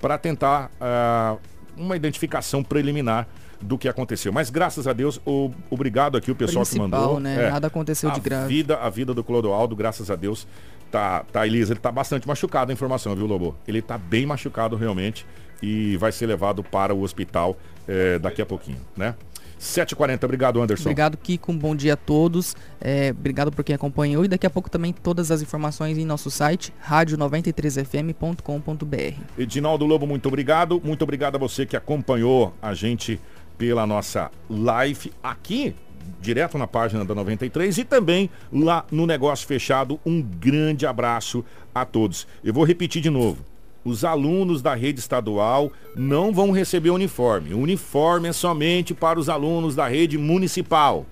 [0.00, 1.38] para tentar uh,
[1.76, 3.28] uma identificação preliminar
[3.62, 4.32] do que aconteceu.
[4.32, 7.20] Mas graças a Deus, o, obrigado aqui o pessoal Principal, que mandou.
[7.20, 7.46] Né?
[7.46, 8.48] É, Nada aconteceu de grave.
[8.48, 10.46] Vida, a vida do Clodoaldo, graças a Deus,
[10.90, 13.56] tá, tá Elisa, ele tá bastante machucado a informação, viu, Lobo?
[13.66, 15.24] Ele tá bem machucado realmente
[15.62, 17.56] e vai ser levado para o hospital
[17.86, 19.14] é, daqui a pouquinho, né?
[19.62, 20.82] 7h40, obrigado Anderson.
[20.82, 22.56] Obrigado Kiko, um bom dia a todos.
[22.80, 26.32] É, obrigado por quem acompanhou e daqui a pouco também todas as informações em nosso
[26.32, 29.22] site rádio93fm.com.br.
[29.38, 30.82] Edinaldo Lobo, muito obrigado.
[30.84, 33.20] Muito obrigado a você que acompanhou a gente
[33.62, 35.72] pela nossa live aqui,
[36.20, 40.00] direto na página da 93 e também lá no Negócio Fechado.
[40.04, 42.26] Um grande abraço a todos.
[42.42, 43.44] Eu vou repetir de novo.
[43.84, 47.54] Os alunos da rede estadual não vão receber uniforme.
[47.54, 51.06] O uniforme é somente para os alunos da rede municipal.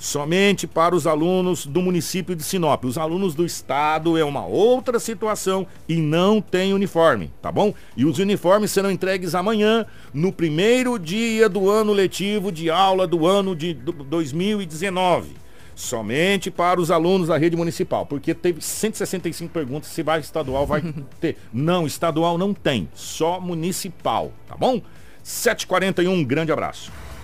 [0.00, 2.84] Somente para os alunos do município de Sinop.
[2.84, 7.74] Os alunos do estado é uma outra situação e não tem uniforme, tá bom?
[7.94, 13.26] E os uniformes serão entregues amanhã, no primeiro dia do ano letivo de aula do
[13.26, 15.38] ano de 2019.
[15.76, 20.82] Somente para os alunos da rede municipal, porque teve 165 perguntas se vai estadual, vai
[21.20, 21.36] ter.
[21.52, 24.80] Não, estadual não tem, só municipal, tá bom?
[25.24, 26.90] 7h41, um grande abraço.